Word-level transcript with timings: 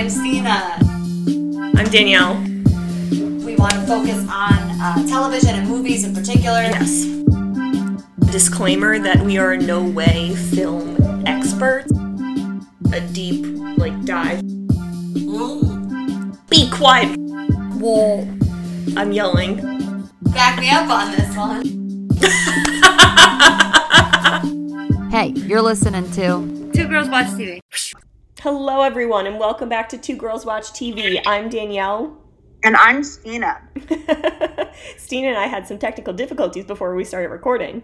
I'm 0.00 0.08
Stina. 0.08 0.78
I'm 1.76 1.84
Danielle. 1.90 2.40
We 3.44 3.54
want 3.56 3.72
to 3.72 3.86
focus 3.86 4.16
on 4.30 4.80
uh, 4.80 5.06
television 5.06 5.50
and 5.50 5.68
movies 5.68 6.04
in 6.04 6.14
particular. 6.14 6.62
Yes. 6.62 7.04
Disclaimer 8.32 8.98
that 8.98 9.20
we 9.22 9.36
are 9.36 9.52
in 9.52 9.66
no 9.66 9.86
way 9.86 10.34
film 10.34 10.96
experts. 11.26 11.92
A 12.94 13.02
deep, 13.12 13.44
like, 13.76 14.02
dive. 14.06 14.40
Be 16.48 16.70
quiet! 16.70 17.14
Whoa. 17.74 18.26
I'm 18.96 19.12
yelling. 19.12 19.56
Back 20.22 20.60
me 20.60 20.70
up 20.70 20.88
on 20.88 21.12
this 21.12 21.36
one. 21.36 22.08
Hey, 25.10 25.32
you're 25.34 25.60
listening 25.60 26.08
to 26.12 26.70
Two 26.72 26.86
Girls 26.86 27.10
Watch 27.10 27.26
TV. 27.26 27.60
Hello, 28.42 28.80
everyone, 28.80 29.26
and 29.26 29.38
welcome 29.38 29.68
back 29.68 29.90
to 29.90 29.98
Two 29.98 30.16
Girls 30.16 30.46
Watch 30.46 30.70
TV. 30.70 31.20
I'm 31.26 31.50
Danielle. 31.50 32.16
And 32.64 32.74
I'm 32.74 33.04
Stina. 33.04 33.60
Stina 34.96 35.28
and 35.28 35.36
I 35.36 35.46
had 35.46 35.66
some 35.66 35.76
technical 35.78 36.14
difficulties 36.14 36.64
before 36.64 36.94
we 36.94 37.04
started 37.04 37.28
recording. 37.28 37.82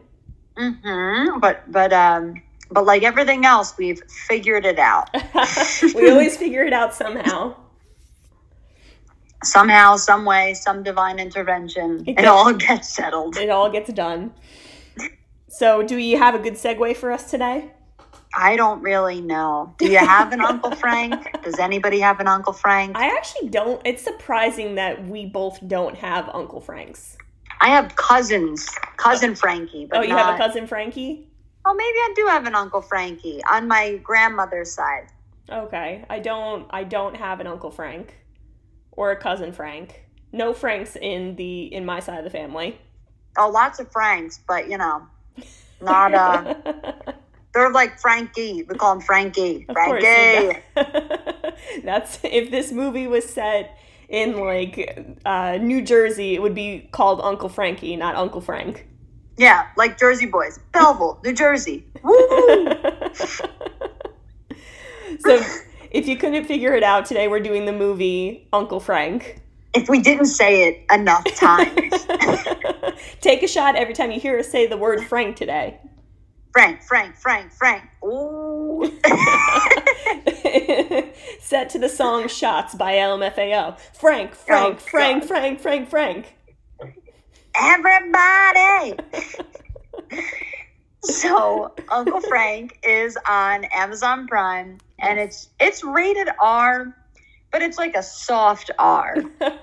Mm-hmm. 0.57 1.41
But 1.41 1.71
but 1.71 1.93
um 1.93 2.41
but 2.71 2.87
like 2.87 3.03
everything 3.03 3.45
else, 3.45 3.77
we've 3.77 4.01
figured 4.09 4.65
it 4.65 4.79
out. 4.79 5.11
we 5.95 6.11
always 6.11 6.39
figure 6.39 6.63
it 6.63 6.73
out 6.73 6.95
somehow. 6.95 7.55
Somehow, 9.45 9.97
some 9.97 10.25
way, 10.25 10.55
some 10.55 10.83
divine 10.83 11.19
intervention, 11.19 12.03
It 12.07 12.21
it, 12.21 12.25
all 12.25 12.53
gets 12.55 12.89
settled. 12.89 13.37
It 13.37 13.51
all 13.51 13.71
gets 13.71 13.93
done. 13.93 14.33
So, 15.49 15.83
do 15.83 15.99
you 15.99 16.17
have 16.17 16.35
a 16.35 16.39
good 16.39 16.55
segue 16.55 16.97
for 16.97 17.13
us 17.13 17.31
today? 17.31 17.71
I 18.37 18.57
don't 18.57 18.83
really 18.83 19.23
know. 19.23 19.75
Do 19.79 19.91
you 19.91 19.97
have 19.97 20.31
an 20.33 20.43
Uncle 20.43 20.71
Frank? 20.77 21.43
Does 21.43 21.59
anybody 21.59 22.01
have 22.01 22.21
an 22.21 22.29
Uncle 22.29 22.53
Frank? 22.53 22.95
I 22.95 23.17
actually 23.17 23.49
don't. 23.49 23.81
It's 23.87 24.03
surprising 24.03 24.75
that 24.75 25.07
we 25.07 25.25
both 25.25 25.59
don't 25.67 25.97
have 25.97 26.29
Uncle 26.35 26.61
Franks. 26.61 27.17
I 27.63 27.69
have 27.69 27.97
cousins, 27.97 28.69
cousin 28.99 29.35
Frankie, 29.35 29.87
but 29.87 30.01
oh, 30.01 30.03
you 30.03 30.11
not, 30.11 30.27
have 30.27 30.35
a 30.35 30.39
cousin 30.39 30.67
Frankie? 30.67 31.27
Oh, 31.65 31.73
maybe 31.73 31.97
I 31.97 32.13
do 32.15 32.27
have 32.27 32.47
an 32.47 32.55
Uncle 32.55 32.83
Frankie 32.83 33.41
on 33.51 33.67
my 33.67 33.97
grandmother's 33.97 34.71
side. 34.71 35.07
Okay. 35.51 36.05
I 36.11 36.19
don't 36.19 36.67
I 36.71 36.85
don't 36.85 37.17
have 37.17 37.41
an 37.41 37.47
Uncle 37.47 37.71
Frank 37.71 38.15
or 38.93 39.13
a 39.13 39.17
cousin 39.17 39.53
Frank. 39.53 40.05
No 40.33 40.53
Franks 40.53 40.97
in 41.01 41.37
the 41.37 41.73
in 41.73 41.87
my 41.87 42.01
side 42.01 42.19
of 42.19 42.25
the 42.25 42.31
family. 42.31 42.79
Oh, 43.39 43.49
lots 43.49 43.81
of 43.81 43.91
Franks, 43.91 44.41
but 44.47 44.69
you 44.69 44.77
know, 44.77 45.07
not 45.81 46.15
uh. 46.15 46.55
They're 47.57 47.71
like 47.71 47.99
Frankie. 47.99 48.65
We 48.65 48.75
call 48.77 48.93
him 48.93 49.01
Frankie. 49.01 49.65
Of 49.67 49.77
Frankie. 49.77 50.61
That's 51.85 52.19
if 52.23 52.51
this 52.51 52.71
movie 52.71 53.07
was 53.07 53.27
set 53.27 53.79
in 54.11 54.39
like 54.39 55.19
uh, 55.25 55.57
New 55.57 55.81
Jersey, 55.81 56.35
it 56.35 56.43
would 56.43 56.55
be 56.55 56.87
called 56.93 57.23
Uncle 57.23 57.49
Frankie, 57.49 57.97
not 57.97 58.15
Uncle 58.15 58.43
Frank. 58.43 58.87
Yeah, 59.39 59.69
like 59.75 59.97
Jersey 59.97 60.27
Boys. 60.27 60.61
Belleville, 60.73 61.19
New 61.25 61.33
Jersey. 61.33 61.87
Woo! 62.03 62.15
so, 65.21 65.43
if 65.91 66.07
you 66.07 66.19
couldn't 66.19 66.45
figure 66.45 66.75
it 66.75 66.83
out 66.83 67.07
today, 67.07 67.27
we're 67.27 67.41
doing 67.41 67.65
the 67.65 67.73
movie 67.73 68.49
Uncle 68.53 68.81
Frank. 68.81 69.41
if 69.73 69.89
we 69.89 70.03
didn't 70.03 70.27
say 70.27 70.69
it 70.69 70.85
enough 70.93 71.25
times. 71.35 72.07
Take 73.23 73.43
a 73.43 73.49
shot 73.49 73.77
every 73.77 73.95
time 73.95 74.11
you 74.11 74.21
hear 74.21 74.39
us 74.39 74.51
say 74.51 74.67
the 74.67 74.77
word 74.77 75.03
Frank 75.07 75.37
today. 75.37 75.81
Frank, 76.57 76.81
Frank, 76.85 77.17
Frank, 77.17 77.53
Frank. 77.53 77.83
Ooh. 78.03 78.91
Set 81.39 81.69
to 81.69 81.79
the 81.79 81.91
song 81.91 82.29
Shots 82.29 82.75
by 82.75 82.95
LMFAO. 82.95 83.79
Frank, 83.95 84.35
Frank, 84.35 84.77
Oh, 84.77 84.79
Frank. 84.79 85.25
Frank, 85.25 85.61
Frank, 85.61 85.91
Frank. 85.91 86.35
Everybody. 87.55 88.95
so 91.03 91.75
Uncle 91.91 92.23
Frank 92.23 92.79
is 92.83 93.19
on 93.29 93.65
Amazon 93.67 94.27
Prime 94.27 94.79
and 94.99 95.21
it's 95.21 95.51
it's 95.61 95.85
rated 95.85 96.31
R, 96.41 96.97
but 97.57 97.63
it's 97.63 97.79
like 97.79 97.97
a 97.97 98.03
soft 98.03 98.71
R. 98.79 99.17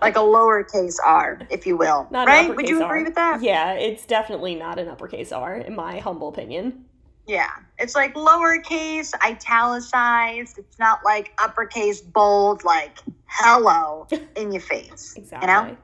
Like 0.00 0.16
a 0.16 0.20
lowercase 0.20 0.96
R, 1.06 1.42
if 1.48 1.64
you 1.64 1.76
will. 1.76 2.08
Not 2.10 2.26
right? 2.26 2.56
Would 2.56 2.68
you 2.68 2.82
R. 2.82 2.86
agree 2.86 3.04
with 3.04 3.14
that? 3.14 3.40
Yeah, 3.40 3.74
it's 3.74 4.04
definitely 4.04 4.56
not 4.56 4.80
an 4.80 4.88
uppercase 4.88 5.30
R, 5.30 5.58
in 5.58 5.76
my 5.76 6.00
humble 6.00 6.26
opinion. 6.26 6.86
Yeah, 7.28 7.50
it's 7.78 7.94
like 7.94 8.14
lowercase, 8.14 9.12
italicized. 9.24 10.58
It's 10.58 10.76
not 10.80 11.04
like 11.04 11.32
uppercase, 11.38 12.00
bold, 12.00 12.64
like 12.64 12.98
hello 13.26 14.08
in 14.36 14.50
your 14.50 14.60
face. 14.60 15.14
Exactly. 15.16 15.48
You 15.48 15.54
know? 15.54 15.76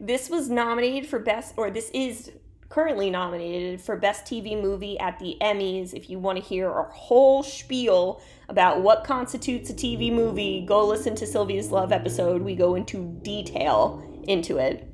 This 0.00 0.28
was 0.28 0.50
nominated 0.50 1.08
for 1.08 1.20
best, 1.20 1.54
or 1.56 1.70
this 1.70 1.90
is 1.94 2.32
currently 2.74 3.08
nominated 3.08 3.80
for 3.80 3.96
best 3.96 4.24
TV 4.24 4.60
movie 4.60 4.98
at 4.98 5.16
the 5.20 5.36
Emmys. 5.40 5.94
If 5.94 6.10
you 6.10 6.18
want 6.18 6.38
to 6.38 6.44
hear 6.44 6.68
our 6.68 6.88
whole 6.88 7.44
spiel 7.44 8.20
about 8.48 8.80
what 8.80 9.04
constitutes 9.04 9.70
a 9.70 9.74
TV 9.74 10.12
movie, 10.12 10.64
go 10.66 10.84
listen 10.84 11.14
to 11.14 11.24
Sylvia's 11.26 11.70
Love 11.70 11.92
episode. 11.92 12.42
We 12.42 12.56
go 12.56 12.74
into 12.74 13.16
detail 13.22 14.02
into 14.26 14.58
it. 14.58 14.92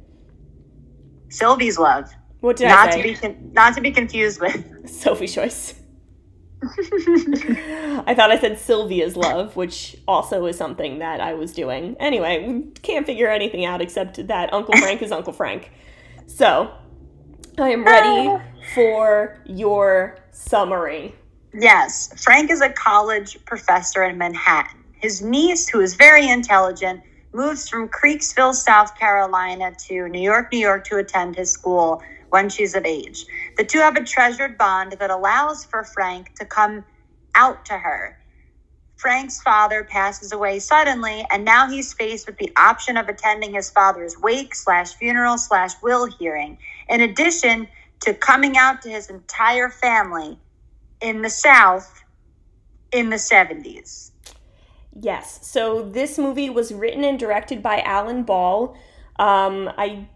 Sylvie's 1.30 1.78
love. 1.78 2.10
What 2.41 2.56
did 2.56 2.68
not 2.68 2.88
I 2.88 2.91
to 2.91 2.92
say? 2.92 3.02
be 3.02 3.14
con- 3.14 3.50
not 3.54 3.74
to 3.76 3.80
be 3.80 3.92
confused 3.92 4.42
with. 4.42 4.91
Sophie's 4.91 5.32
choice. 5.32 5.74
I 6.62 8.12
thought 8.14 8.30
I 8.30 8.38
said 8.38 8.58
Sylvia's 8.58 9.16
love, 9.16 9.56
which 9.56 9.97
also 10.06 10.44
is 10.44 10.58
something 10.58 10.98
that 10.98 11.22
I 11.22 11.32
was 11.32 11.54
doing. 11.54 11.97
Anyway, 11.98 12.62
can't 12.82 13.06
figure 13.06 13.28
anything 13.28 13.64
out 13.64 13.80
except 13.80 14.26
that 14.26 14.52
Uncle 14.52 14.76
Frank 14.76 15.00
is 15.00 15.12
Uncle 15.12 15.32
Frank. 15.32 15.70
So, 16.26 16.72
I 17.60 17.71
am 17.71 17.84
ah. 17.87 17.91
ready 17.91 18.44
for 18.75 19.38
your 19.44 20.16
summary. 20.31 21.15
yes, 21.53 22.10
Frank 22.22 22.50
is 22.50 22.62
a 22.62 22.71
college 22.71 23.37
professor 23.44 24.03
in 24.03 24.16
Manhattan. 24.16 24.82
His 24.94 25.21
niece, 25.21 25.69
who 25.69 25.81
is 25.81 25.94
very 25.94 26.26
intelligent, 26.26 27.03
moves 27.34 27.69
from 27.69 27.88
Creeksville, 27.88 28.54
South 28.54 28.98
Carolina 28.98 29.72
to 29.88 30.09
New 30.09 30.22
York, 30.22 30.50
New 30.53 30.59
York 30.59 30.84
to 30.84 30.97
attend 30.97 31.37
his 31.37 31.50
school 31.50 32.03
when 32.31 32.48
she's 32.48 32.75
of 32.75 32.87
age. 32.87 33.26
The 33.59 33.65
two 33.65 33.78
have 33.78 33.97
a 33.97 34.04
treasured 34.04 34.56
bond 34.56 34.92
that 34.92 35.10
allows 35.10 35.65
for 35.65 35.84
Frank 35.84 36.34
to 36.37 36.47
come 36.47 36.82
out 37.34 37.66
to 37.66 37.75
her. 37.75 38.19
Frank's 39.00 39.40
father 39.40 39.82
passes 39.82 40.30
away 40.30 40.58
suddenly, 40.58 41.24
and 41.30 41.42
now 41.42 41.68
he's 41.68 41.94
faced 41.94 42.26
with 42.26 42.36
the 42.36 42.52
option 42.56 42.98
of 42.98 43.08
attending 43.08 43.54
his 43.54 43.70
father's 43.70 44.18
wake 44.18 44.54
slash 44.54 44.92
funeral 44.94 45.38
slash 45.38 45.72
will 45.82 46.06
hearing, 46.06 46.58
in 46.88 47.00
addition 47.00 47.66
to 48.00 48.12
coming 48.12 48.58
out 48.58 48.82
to 48.82 48.90
his 48.90 49.08
entire 49.08 49.70
family 49.70 50.38
in 51.00 51.22
the 51.22 51.30
South 51.30 52.04
in 52.92 53.08
the 53.08 53.16
70s. 53.16 54.10
Yes. 55.00 55.46
So 55.46 55.82
this 55.82 56.18
movie 56.18 56.50
was 56.50 56.72
written 56.72 57.02
and 57.02 57.18
directed 57.18 57.62
by 57.62 57.80
Alan 57.80 58.24
Ball. 58.24 58.76
Um, 59.18 59.70
I 59.78 60.08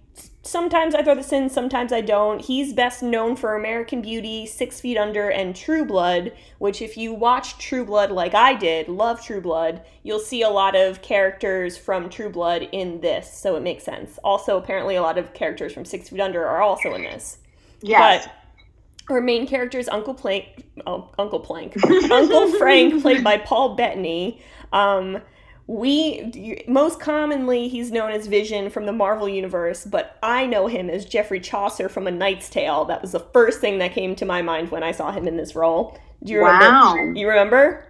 sometimes 0.45 0.95
I 0.95 1.03
throw 1.03 1.15
this 1.15 1.33
in, 1.33 1.49
sometimes 1.49 1.93
I 1.93 2.01
don't. 2.01 2.41
He's 2.41 2.73
best 2.73 3.03
known 3.03 3.35
for 3.35 3.57
American 3.57 4.03
Beauty, 4.03 4.47
Six 4.47 4.81
Feet 4.81 4.97
Under, 4.97 5.31
and 5.31 5.57
True 5.57 5.85
Blood. 5.85 6.33
Which, 6.59 6.81
if 6.81 6.97
you 6.97 7.13
watch 7.13 7.59
True 7.59 7.85
Blood 7.85 8.11
like 8.11 8.35
I 8.35 8.55
did, 8.55 8.89
love 8.89 9.23
True 9.23 9.41
Blood, 9.41 9.83
you'll 10.03 10.19
see 10.19 10.43
a 10.43 10.51
lot 10.51 10.77
of 10.77 11.03
characters 11.03 11.77
from 11.77 12.09
True 12.09 12.31
Blood 12.31 12.69
in 12.73 13.01
this, 13.01 13.33
so 13.33 13.57
it 13.57 13.63
makes 13.63 13.85
sense. 13.85 14.19
Also, 14.23 14.57
apparently, 14.57 14.97
a 14.97 15.03
lot 15.03 15.19
of 15.19 15.35
characters 15.35 15.73
from 15.73 15.85
Six 15.85 16.11
Feet 16.11 16.21
Under 16.21 16.47
are 16.47 16.63
also 16.63 16.95
in 16.95 17.03
this. 17.03 17.39
Yes. 17.81 18.27
But 18.27 19.15
our 19.15 19.21
main 19.21 19.47
character 19.47 19.79
is 19.79 19.89
Uncle 19.89 20.15
Plank. 20.15 20.65
Oh, 20.87 21.11
Uncle 21.19 21.41
Plank. 21.41 21.77
Uncle 22.11 22.53
Frank, 22.53 23.03
played 23.03 23.25
by 23.25 23.39
Paul 23.39 23.75
Bettany. 23.75 24.41
Um, 24.73 25.19
we 25.67 26.63
most 26.69 27.01
commonly 27.01 27.69
he's 27.69 27.91
known 27.91 28.11
as 28.11 28.27
Vision 28.27 28.69
from 28.69 28.85
the 28.85 28.93
Marvel 28.93 29.29
universe, 29.29 29.85
but 29.85 30.19
I 30.23 30.47
know 30.47 30.67
him 30.67 30.91
as 30.91 31.07
Geoffrey 31.07 31.41
Chaucer 31.41 31.89
from 31.89 32.07
A 32.07 32.11
Knight's 32.11 32.51
Tale. 32.51 32.85
That 32.85 33.01
was 33.01 33.13
the 33.13 33.21
first 33.21 33.61
thing 33.61 33.79
that 33.79 33.93
came 33.93 34.15
to 34.17 34.27
my 34.27 34.43
mind 34.43 34.71
when 34.71 34.83
I 34.83 34.93
saw 34.93 35.11
him 35.11 35.27
in 35.27 35.37
this 35.37 35.55
role. 35.55 35.99
Do 36.23 36.33
you 36.33 36.39
remember? 36.41 36.65
Wow. 36.65 37.13
You 37.15 37.29
remember? 37.29 37.87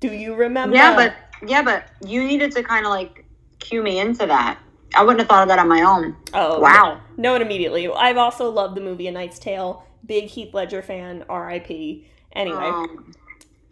Do 0.00 0.08
you 0.08 0.34
remember? 0.34 0.76
yeah, 0.76 0.94
but 0.94 1.14
yeah, 1.48 1.62
but 1.62 1.84
you 2.06 2.24
needed 2.24 2.52
to 2.52 2.62
kind 2.62 2.84
of 2.84 2.90
like 2.90 3.24
cue 3.58 3.82
me 3.82 3.98
into 3.98 4.26
that. 4.26 4.58
I 4.94 5.02
wouldn't 5.02 5.20
have 5.20 5.28
thought 5.28 5.42
of 5.42 5.48
that 5.48 5.58
on 5.58 5.68
my 5.68 5.82
own. 5.82 6.16
oh 6.34 6.60
Wow. 6.60 7.00
know 7.16 7.34
it 7.34 7.42
immediately. 7.42 7.88
I've 7.88 8.16
also 8.16 8.50
loved 8.50 8.76
the 8.76 8.80
movie 8.80 9.06
A 9.06 9.12
Knight's 9.12 9.38
Tale. 9.38 9.84
Big 10.06 10.24
Heath 10.24 10.54
Ledger 10.54 10.82
fan. 10.82 11.24
R.I.P. 11.28 12.06
Anyway. 12.32 12.56
Um, 12.56 13.12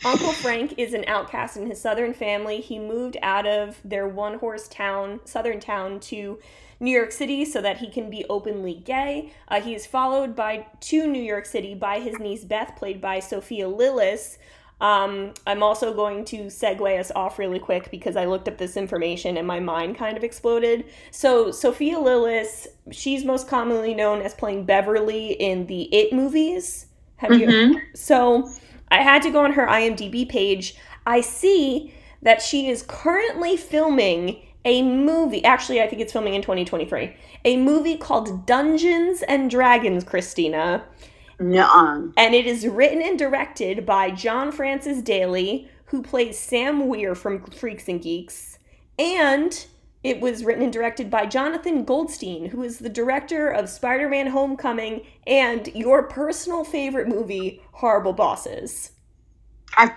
Uncle 0.05 0.33
Frank 0.33 0.75
is 0.79 0.95
an 0.95 1.05
outcast 1.09 1.57
in 1.57 1.67
his 1.67 1.81
southern 1.81 2.15
family. 2.15 2.61
He 2.61 2.79
moved 2.79 3.17
out 3.23 3.47
of 3.47 3.81
their 3.85 4.07
one 4.07 4.39
horse 4.39 4.69
town, 4.69 5.21
southern 5.25 5.59
town, 5.61 6.01
to 6.01 6.39
New 6.79 6.91
York 6.93 7.11
City 7.11 7.45
so 7.45 7.61
that 7.63 7.79
he 7.79 7.91
can 7.91 8.09
be 8.11 8.25
openly 8.31 8.75
gay. 8.75 9.33
Uh, 9.49 9.61
he 9.61 9.75
is 9.75 9.87
followed 9.87 10.37
by 10.37 10.67
to 10.81 11.07
New 11.07 11.23
York 11.23 11.47
City 11.47 11.75
by 11.75 11.99
his 12.01 12.19
niece 12.21 12.45
Beth, 12.45 12.77
played 12.77 13.01
by 13.01 13.19
Sophia 13.21 13.67
Lillis. 13.67 14.39
Um, 14.79 15.33
I'm 15.47 15.63
also 15.63 15.95
going 15.95 16.25
to 16.27 16.45
segue 16.47 17.01
us 17.01 17.11
off 17.17 17.39
really 17.39 17.59
quick 17.59 17.91
because 17.91 18.15
I 18.15 18.27
looked 18.27 18.47
up 18.47 18.59
this 18.59 18.77
information 18.77 19.39
and 19.39 19.47
my 19.47 19.59
mind 19.59 19.97
kind 19.97 20.19
of 20.19 20.23
exploded. 20.23 20.85
So, 21.11 21.51
Sophia 21.51 21.97
Lillis, 21.97 22.67
she's 22.93 23.25
most 23.25 23.49
commonly 23.49 23.95
known 23.95 24.21
as 24.21 24.35
playing 24.35 24.67
Beverly 24.67 25.33
in 25.33 25.67
the 25.67 25.93
It 25.95 26.13
movies. 26.13 26.87
Have 27.17 27.35
you? 27.35 27.47
Mhm. 27.47 27.81
So, 27.95 28.53
I 28.91 29.03
had 29.03 29.23
to 29.23 29.31
go 29.31 29.45
on 29.45 29.53
her 29.53 29.67
IMDb 29.67 30.29
page. 30.29 30.77
I 31.07 31.21
see 31.21 31.95
that 32.23 32.43
she 32.43 32.69
is 32.69 32.85
currently 32.87 33.57
filming 33.57 34.43
a 34.65 34.83
movie. 34.83 35.45
Actually, 35.45 35.81
I 35.81 35.87
think 35.87 36.03
it's 36.03 36.13
filming 36.13 36.35
in 36.35 36.43
2023. 36.43 37.15
A 37.45 37.57
movie 37.57 37.97
called 37.97 38.47
Dungeons 38.47 39.23
and 39.23 39.49
Dragons, 39.49 40.03
Christina. 40.03 40.85
Nuh-uh. 41.39 42.09
And 42.17 42.35
it 42.35 42.47
is 42.47 42.67
written 42.67 43.01
and 43.01 43.19
directed 43.19 43.87
by 43.87 44.11
John 44.11 44.51
Francis 44.51 45.03
Daley, 45.03 45.69
who 45.87 46.03
plays 46.03 46.39
Sam 46.39 46.89
Weir 46.89 47.15
from 47.15 47.45
Freaks 47.45 47.89
and 47.89 48.03
Geeks. 48.03 48.59
And 48.99 49.67
it 50.03 50.21
was 50.21 50.45
written 50.45 50.63
and 50.63 50.73
directed 50.73 51.11
by 51.11 51.27
Jonathan 51.27 51.85
Goldstein, 51.85 52.47
who 52.47 52.63
is 52.63 52.79
the 52.79 52.89
director 52.89 53.49
of 53.49 53.69
Spider 53.69 54.09
Man 54.09 54.29
Homecoming 54.29 55.05
and 55.27 55.67
your 55.69 56.05
personal 56.05 56.65
favorite 56.65 57.09
movie, 57.09 57.63
Horrible 57.73 58.13
Bosses. 58.13 58.93
I 59.77 59.93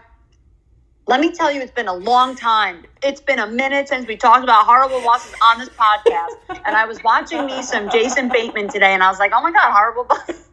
let 1.08 1.22
me 1.22 1.32
tell 1.32 1.52
you, 1.52 1.60
it's 1.60 1.72
been 1.72 1.88
a 1.88 1.94
long 1.94 2.36
time. 2.36 2.86
It's 3.02 3.20
been 3.20 3.40
a 3.40 3.48
minute 3.48 3.88
since 3.88 4.06
we 4.06 4.16
talked 4.16 4.44
about 4.44 4.68
horrible 4.68 5.02
bosses 5.02 5.34
on 5.44 5.58
this 5.58 5.70
podcast. 5.70 6.36
And 6.66 6.76
I 6.76 6.86
was 6.86 7.04
watching 7.04 7.48
me 7.48 7.64
some 7.64 7.90
Jason 7.90 8.30
Bateman 8.30 8.70
today, 8.70 8.94
and 8.94 9.02
I 9.02 9.10
was 9.10 9.18
like, 9.18 9.32
"Oh 9.34 9.42
my 9.42 9.52
god, 9.52 9.72
horrible 9.72 10.04
bosses!" 10.04 10.46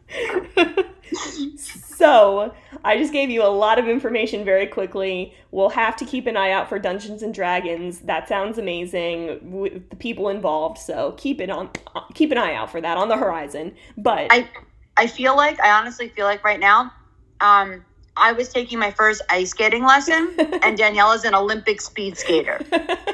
So, 1.97 2.53
I 2.85 2.95
just 2.95 3.11
gave 3.11 3.31
you 3.31 3.41
a 3.41 3.49
lot 3.49 3.79
of 3.79 3.87
information 3.87 4.45
very 4.45 4.67
quickly. 4.67 5.33
We'll 5.49 5.69
have 5.69 5.95
to 5.95 6.05
keep 6.05 6.27
an 6.27 6.37
eye 6.37 6.51
out 6.51 6.69
for 6.69 6.77
Dungeons 6.77 7.23
and 7.23 7.33
Dragons. 7.33 8.01
That 8.01 8.27
sounds 8.27 8.59
amazing 8.59 9.39
with 9.41 9.89
the 9.89 9.95
people 9.95 10.29
involved. 10.29 10.77
So, 10.77 11.15
keep 11.17 11.41
it 11.41 11.49
on 11.49 11.71
keep 12.13 12.31
an 12.31 12.37
eye 12.37 12.53
out 12.53 12.69
for 12.69 12.79
that 12.81 12.97
on 12.97 13.09
the 13.09 13.17
horizon. 13.17 13.73
But 13.97 14.27
I 14.29 14.47
I 14.95 15.07
feel 15.07 15.35
like 15.35 15.59
I 15.59 15.71
honestly 15.71 16.09
feel 16.09 16.25
like 16.25 16.43
right 16.43 16.59
now, 16.59 16.93
um, 17.41 17.83
I 18.15 18.31
was 18.31 18.49
taking 18.49 18.77
my 18.77 18.91
first 18.91 19.23
ice 19.27 19.49
skating 19.49 19.83
lesson, 19.83 20.35
and 20.61 20.77
Danielle 20.77 21.13
is 21.13 21.23
an 21.23 21.33
Olympic 21.33 21.81
speed 21.81 22.15
skater. 22.15 22.59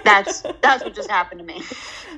That's 0.03 0.43
that's 0.61 0.83
what 0.83 0.93
just 0.93 1.09
happened 1.09 1.39
to 1.39 1.45
me. 1.45 1.63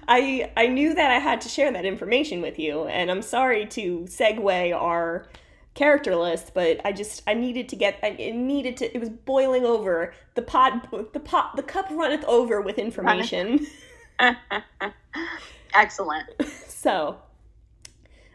I 0.07 0.51
I 0.57 0.65
knew 0.65 0.95
that 0.95 1.11
I 1.11 1.19
had 1.19 1.41
to 1.41 1.49
share 1.49 1.71
that 1.73 1.85
information 1.85 2.41
with 2.41 2.57
you, 2.57 2.85
and 2.85 3.11
I'm 3.11 3.21
sorry 3.21 3.67
to 3.67 3.99
segue 4.09 4.75
our 4.75 5.27
character 5.75 6.15
list, 6.15 6.53
but 6.53 6.81
I 6.83 6.91
just 6.91 7.21
I 7.27 7.35
needed 7.35 7.69
to 7.69 7.75
get 7.75 7.99
I 8.01 8.07
it 8.07 8.33
needed 8.33 8.77
to 8.77 8.95
it 8.95 8.99
was 8.99 9.09
boiling 9.09 9.65
over. 9.65 10.13
The 10.33 10.41
pot 10.41 10.89
the 11.13 11.19
pot 11.19 11.55
the 11.55 11.63
cup 11.63 11.87
runneth 11.91 12.23
over 12.25 12.61
with 12.61 12.79
information. 12.79 13.67
Excellent. 15.73 16.29
so 16.67 17.17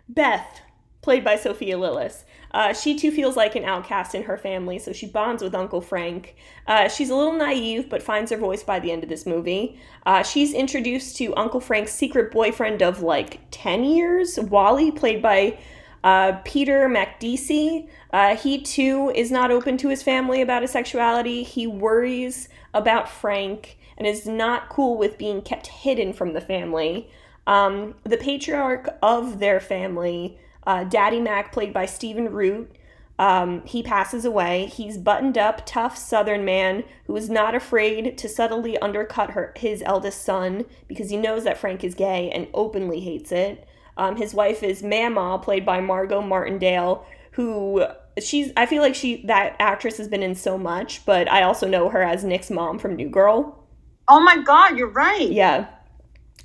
Beth, 0.09 0.61
played 1.03 1.25
by 1.25 1.37
Sophia 1.37 1.77
Lillis. 1.77 2.25
Uh, 2.53 2.73
she 2.73 2.99
too 2.99 3.13
feels 3.13 3.37
like 3.37 3.55
an 3.55 3.65
outcast 3.65 4.13
in 4.13 4.25
her 4.25 4.37
family, 4.37 4.77
so 4.77 4.93
she 4.93 5.07
bonds 5.07 5.41
with 5.41 5.55
Uncle 5.55 5.81
Frank. 5.81 6.35
Uh, 6.67 6.89
she's 6.89 7.09
a 7.09 7.15
little 7.15 7.33
naive, 7.33 7.89
but 7.89 8.03
finds 8.03 8.33
her 8.33 8.37
voice 8.37 8.65
by 8.65 8.81
the 8.81 8.91
end 8.91 9.05
of 9.05 9.09
this 9.09 9.25
movie. 9.25 9.81
Uh, 10.05 10.25
she's 10.25 10.53
introduced 10.53 11.17
to 11.17 11.35
Uncle 11.37 11.61
Frank's 11.61 11.93
secret 11.93 12.33
boyfriend 12.33 12.83
of 12.83 13.03
like 13.03 13.39
10 13.53 13.85
years, 13.85 14.37
Wally, 14.37 14.91
played 14.91 15.23
by 15.23 15.59
uh, 16.03 16.33
Peter 16.45 16.89
Macdissi. 16.89 17.89
Uh, 18.13 18.37
he 18.37 18.61
too 18.61 19.13
is 19.15 19.31
not 19.31 19.51
open 19.51 19.77
to 19.79 19.89
his 19.89 20.03
family 20.03 20.41
about 20.41 20.63
his 20.63 20.71
sexuality. 20.71 21.43
He 21.43 21.67
worries 21.67 22.49
about 22.73 23.09
Frank 23.09 23.79
and 23.97 24.07
is 24.07 24.27
not 24.27 24.69
cool 24.69 24.97
with 24.97 25.19
being 25.19 25.43
kept 25.43 25.67
hidden 25.67 26.13
from 26.13 26.33
the 26.33 26.41
family. 26.41 27.11
Um, 27.47 27.95
the 28.05 28.17
patriarch 28.17 28.89
of 29.03 29.39
their 29.41 29.61
family, 29.61 30.39
uh, 30.67 30.85
Daddy 30.85 31.21
Mac, 31.21 31.53
played 31.53 31.73
by 31.73 31.87
Stephen 31.87 32.31
Root, 32.31 32.75
um, 33.21 33.63
he 33.67 33.83
passes 33.83 34.25
away. 34.25 34.65
He's 34.65 34.97
buttoned 34.97 35.37
up, 35.37 35.67
tough 35.67 35.99
Southern 35.99 36.43
man 36.43 36.85
who 37.05 37.15
is 37.17 37.29
not 37.29 37.55
afraid 37.55 38.17
to 38.17 38.29
subtly 38.31 38.79
undercut 38.79 39.33
her, 39.33 39.53
his 39.57 39.83
eldest 39.85 40.23
son 40.23 40.65
because 40.89 41.11
he 41.11 41.19
knows 41.19 41.45
that 41.45 41.59
Frank 41.59 41.85
is 41.85 41.95
gay 41.95 42.31
and 42.31 42.49
openly 42.55 43.01
hates 43.01 43.31
it. 43.31 43.69
Um, 43.97 44.17
his 44.17 44.35
wife 44.35 44.63
is 44.63 44.83
Mama, 44.83 45.39
played 45.39 45.67
by 45.67 45.81
Margot 45.81 46.23
Martindale, 46.23 47.07
who 47.33 47.85
she's. 48.21 48.53
I 48.57 48.67
feel 48.67 48.83
like 48.83 48.95
she 48.95 49.25
that 49.27 49.57
actress 49.59 49.99
has 49.99 50.09
been 50.09 50.23
in 50.23 50.35
so 50.35 50.57
much, 50.57 51.05
but 51.05 51.31
I 51.31 51.43
also 51.43 51.69
know 51.69 51.89
her 51.89 52.03
as 52.03 52.25
Nick's 52.25 52.51
mom 52.51 52.79
from 52.79 52.97
New 52.97 53.09
Girl. 53.09 53.67
Oh 54.09 54.21
my 54.21 54.43
god, 54.43 54.77
you're 54.77 54.91
right. 54.91 55.31
Yeah. 55.31 55.69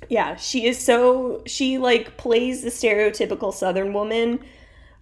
Yeah, 0.08 0.36
she 0.36 0.66
is 0.66 0.78
so 0.78 1.42
she 1.46 1.78
like 1.78 2.16
plays 2.16 2.62
the 2.62 2.70
stereotypical 2.70 3.52
southern 3.52 3.92
woman 3.92 4.40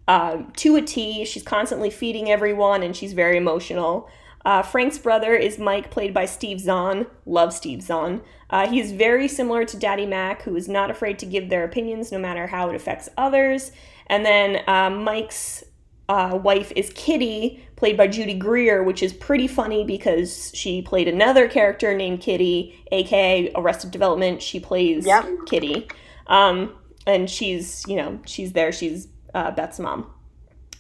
um, 0.08 0.52
to 0.56 0.76
a 0.76 0.82
T. 0.82 1.24
She's 1.24 1.42
constantly 1.42 1.90
feeding 1.90 2.30
everyone 2.30 2.82
and 2.82 2.96
she's 2.96 3.12
very 3.12 3.36
emotional. 3.36 4.08
Uh, 4.44 4.62
Frank's 4.62 4.98
brother 4.98 5.34
is 5.34 5.58
Mike, 5.58 5.90
played 5.90 6.12
by 6.12 6.26
Steve 6.26 6.60
Zahn. 6.60 7.06
Love 7.24 7.52
Steve 7.52 7.80
Zahn. 7.82 8.20
Uh, 8.50 8.68
he 8.68 8.78
is 8.78 8.92
very 8.92 9.26
similar 9.26 9.64
to 9.64 9.76
Daddy 9.76 10.06
Mac, 10.06 10.42
who 10.42 10.54
is 10.54 10.68
not 10.68 10.90
afraid 10.90 11.18
to 11.20 11.26
give 11.26 11.48
their 11.48 11.64
opinions 11.64 12.12
no 12.12 12.18
matter 12.18 12.46
how 12.46 12.68
it 12.68 12.76
affects 12.76 13.08
others. 13.16 13.72
And 14.06 14.24
then 14.24 14.62
uh, 14.68 14.90
Mike's 14.90 15.64
uh, 16.10 16.38
wife 16.42 16.70
is 16.76 16.92
Kitty, 16.94 17.64
played 17.76 17.96
by 17.96 18.06
Judy 18.06 18.34
Greer, 18.34 18.82
which 18.82 19.02
is 19.02 19.14
pretty 19.14 19.46
funny 19.46 19.84
because 19.84 20.50
she 20.54 20.82
played 20.82 21.08
another 21.08 21.48
character 21.48 21.96
named 21.96 22.20
Kitty, 22.20 22.78
aka 22.92 23.50
Arrested 23.54 23.90
Development. 23.90 24.42
She 24.42 24.60
plays 24.60 25.06
Yep. 25.06 25.26
Kitty, 25.46 25.88
um, 26.26 26.74
and 27.06 27.30
she's 27.30 27.82
you 27.88 27.96
know 27.96 28.20
she's 28.26 28.52
there. 28.52 28.70
She's 28.72 29.08
uh, 29.32 29.52
Beth's 29.52 29.78
mom. 29.78 30.10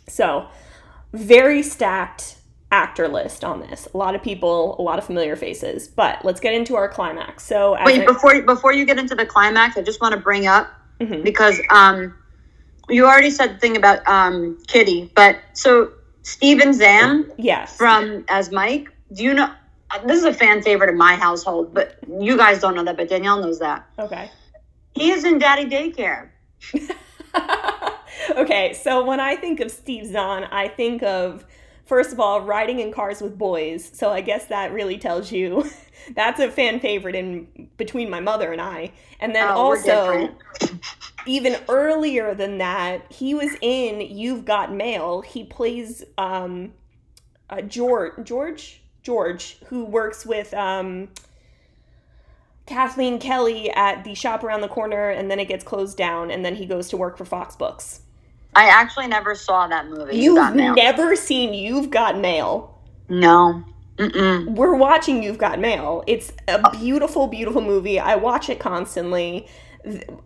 So 0.06 0.46
very 1.14 1.62
stacked 1.62 2.36
actor 2.74 3.06
list 3.06 3.44
on 3.44 3.60
this. 3.60 3.86
A 3.94 3.96
lot 3.96 4.14
of 4.16 4.22
people, 4.22 4.74
a 4.78 4.82
lot 4.82 4.98
of 4.98 5.04
familiar 5.04 5.36
faces. 5.36 5.86
But 5.86 6.24
let's 6.24 6.40
get 6.40 6.54
into 6.54 6.74
our 6.74 6.88
climax. 6.88 7.44
So 7.46 7.76
Wait, 7.84 8.02
I- 8.02 8.06
before 8.06 8.42
before 8.42 8.72
you 8.72 8.84
get 8.84 8.98
into 8.98 9.14
the 9.14 9.24
climax, 9.24 9.76
I 9.76 9.82
just 9.82 10.00
want 10.00 10.12
to 10.14 10.20
bring 10.20 10.46
up 10.46 10.66
Mhm. 11.00 11.22
because 11.22 11.56
um, 11.70 12.14
you 12.88 13.06
already 13.06 13.30
said 13.30 13.54
the 13.54 13.58
thing 13.58 13.76
about 13.76 14.06
um 14.08 14.58
Kitty, 14.66 15.10
but 15.14 15.38
so 15.52 15.92
Steven 16.22 16.72
Zahn 16.72 17.30
yes, 17.38 17.76
from 17.76 18.24
as 18.28 18.50
Mike. 18.50 18.88
Do 19.12 19.22
you 19.22 19.34
know? 19.34 19.50
This 20.06 20.18
is 20.18 20.24
a 20.24 20.32
fan 20.32 20.60
favorite 20.60 20.90
in 20.90 20.98
my 20.98 21.14
household, 21.14 21.72
but 21.72 21.96
you 22.26 22.36
guys 22.36 22.60
don't 22.60 22.74
know 22.74 22.82
that. 22.84 22.96
But 22.96 23.08
Danielle 23.08 23.40
knows 23.40 23.60
that 23.60 23.86
okay. 23.98 24.30
he 24.94 25.12
is 25.12 25.22
in 25.24 25.38
Daddy 25.38 25.66
Daycare. 25.74 26.30
okay, 28.36 28.72
so 28.74 29.04
when 29.04 29.20
I 29.20 29.36
think 29.36 29.60
of 29.60 29.70
Steve 29.70 30.06
Zahn, 30.06 30.44
I 30.44 30.68
think 30.68 31.02
of 31.02 31.44
first 31.84 32.12
of 32.12 32.20
all 32.20 32.40
riding 32.40 32.80
in 32.80 32.92
cars 32.92 33.20
with 33.20 33.38
boys. 33.38 33.90
So 33.92 34.10
I 34.10 34.20
guess 34.20 34.46
that 34.46 34.72
really 34.72 34.98
tells 34.98 35.30
you 35.32 35.70
that's 36.14 36.40
a 36.40 36.50
fan 36.50 36.80
favorite 36.80 37.14
in 37.14 37.68
between 37.76 38.10
my 38.10 38.20
mother 38.20 38.52
and 38.52 38.60
I. 38.60 38.92
And 39.20 39.34
then 39.34 39.48
Oh, 39.48 39.56
also 39.56 40.34
even 41.26 41.56
earlier 41.68 42.34
than 42.34 42.58
that, 42.58 43.10
he 43.12 43.34
was 43.34 43.56
in 43.60 44.00
You've 44.00 44.44
Got 44.44 44.72
Mail. 44.74 45.20
He 45.22 45.44
plays 45.44 46.04
um 46.18 46.72
uh, 47.50 47.60
George 47.62 48.24
George 48.24 48.82
George 49.02 49.58
who 49.66 49.84
works 49.84 50.24
with 50.24 50.54
um 50.54 51.08
Kathleen 52.66 53.18
Kelly 53.18 53.70
at 53.70 54.04
the 54.04 54.14
shop 54.14 54.42
around 54.42 54.62
the 54.62 54.68
corner 54.68 55.10
and 55.10 55.30
then 55.30 55.38
it 55.38 55.48
gets 55.48 55.62
closed 55.64 55.98
down 55.98 56.30
and 56.30 56.44
then 56.44 56.54
he 56.54 56.64
goes 56.64 56.88
to 56.88 56.96
work 56.96 57.18
for 57.18 57.26
Fox 57.26 57.54
Books. 57.56 58.00
I 58.54 58.66
actually 58.68 59.08
never 59.08 59.34
saw 59.34 59.66
that 59.66 59.88
movie. 59.88 60.16
You 60.16 60.22
You've 60.22 60.36
got 60.36 60.56
mail. 60.56 60.74
never 60.74 61.16
seen 61.16 61.54
You've 61.54 61.90
Got 61.90 62.18
Mail. 62.18 62.78
no. 63.08 63.64
Mm-mm. 63.98 64.56
We're 64.56 64.74
watching 64.74 65.22
You've 65.22 65.38
Got 65.38 65.60
Mail. 65.60 66.02
It's 66.08 66.32
a 66.48 66.60
oh. 66.64 66.70
beautiful, 66.72 67.28
beautiful 67.28 67.60
movie. 67.60 68.00
I 68.00 68.16
watch 68.16 68.48
it 68.48 68.58
constantly. 68.58 69.46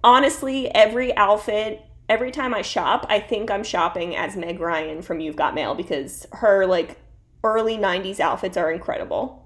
Honestly, 0.03 0.71
every 0.75 1.15
outfit, 1.19 1.83
every 2.09 2.31
time 2.31 2.55
I 2.55 2.63
shop, 2.63 3.05
I 3.11 3.21
think 3.21 3.51
I'm 3.51 3.63
shopping 3.63 4.17
as 4.17 4.37
Meg 4.37 4.59
Ryan 4.59 5.03
from 5.03 5.21
You've 5.21 5.37
Got 5.37 5.55
Mail 5.55 5.75
because 5.75 6.27
her 6.33 6.65
like 6.65 6.97
early 7.45 7.77
90s 7.77 8.21
outfits 8.21 8.57
are 8.57 8.73
incredible. 8.73 9.38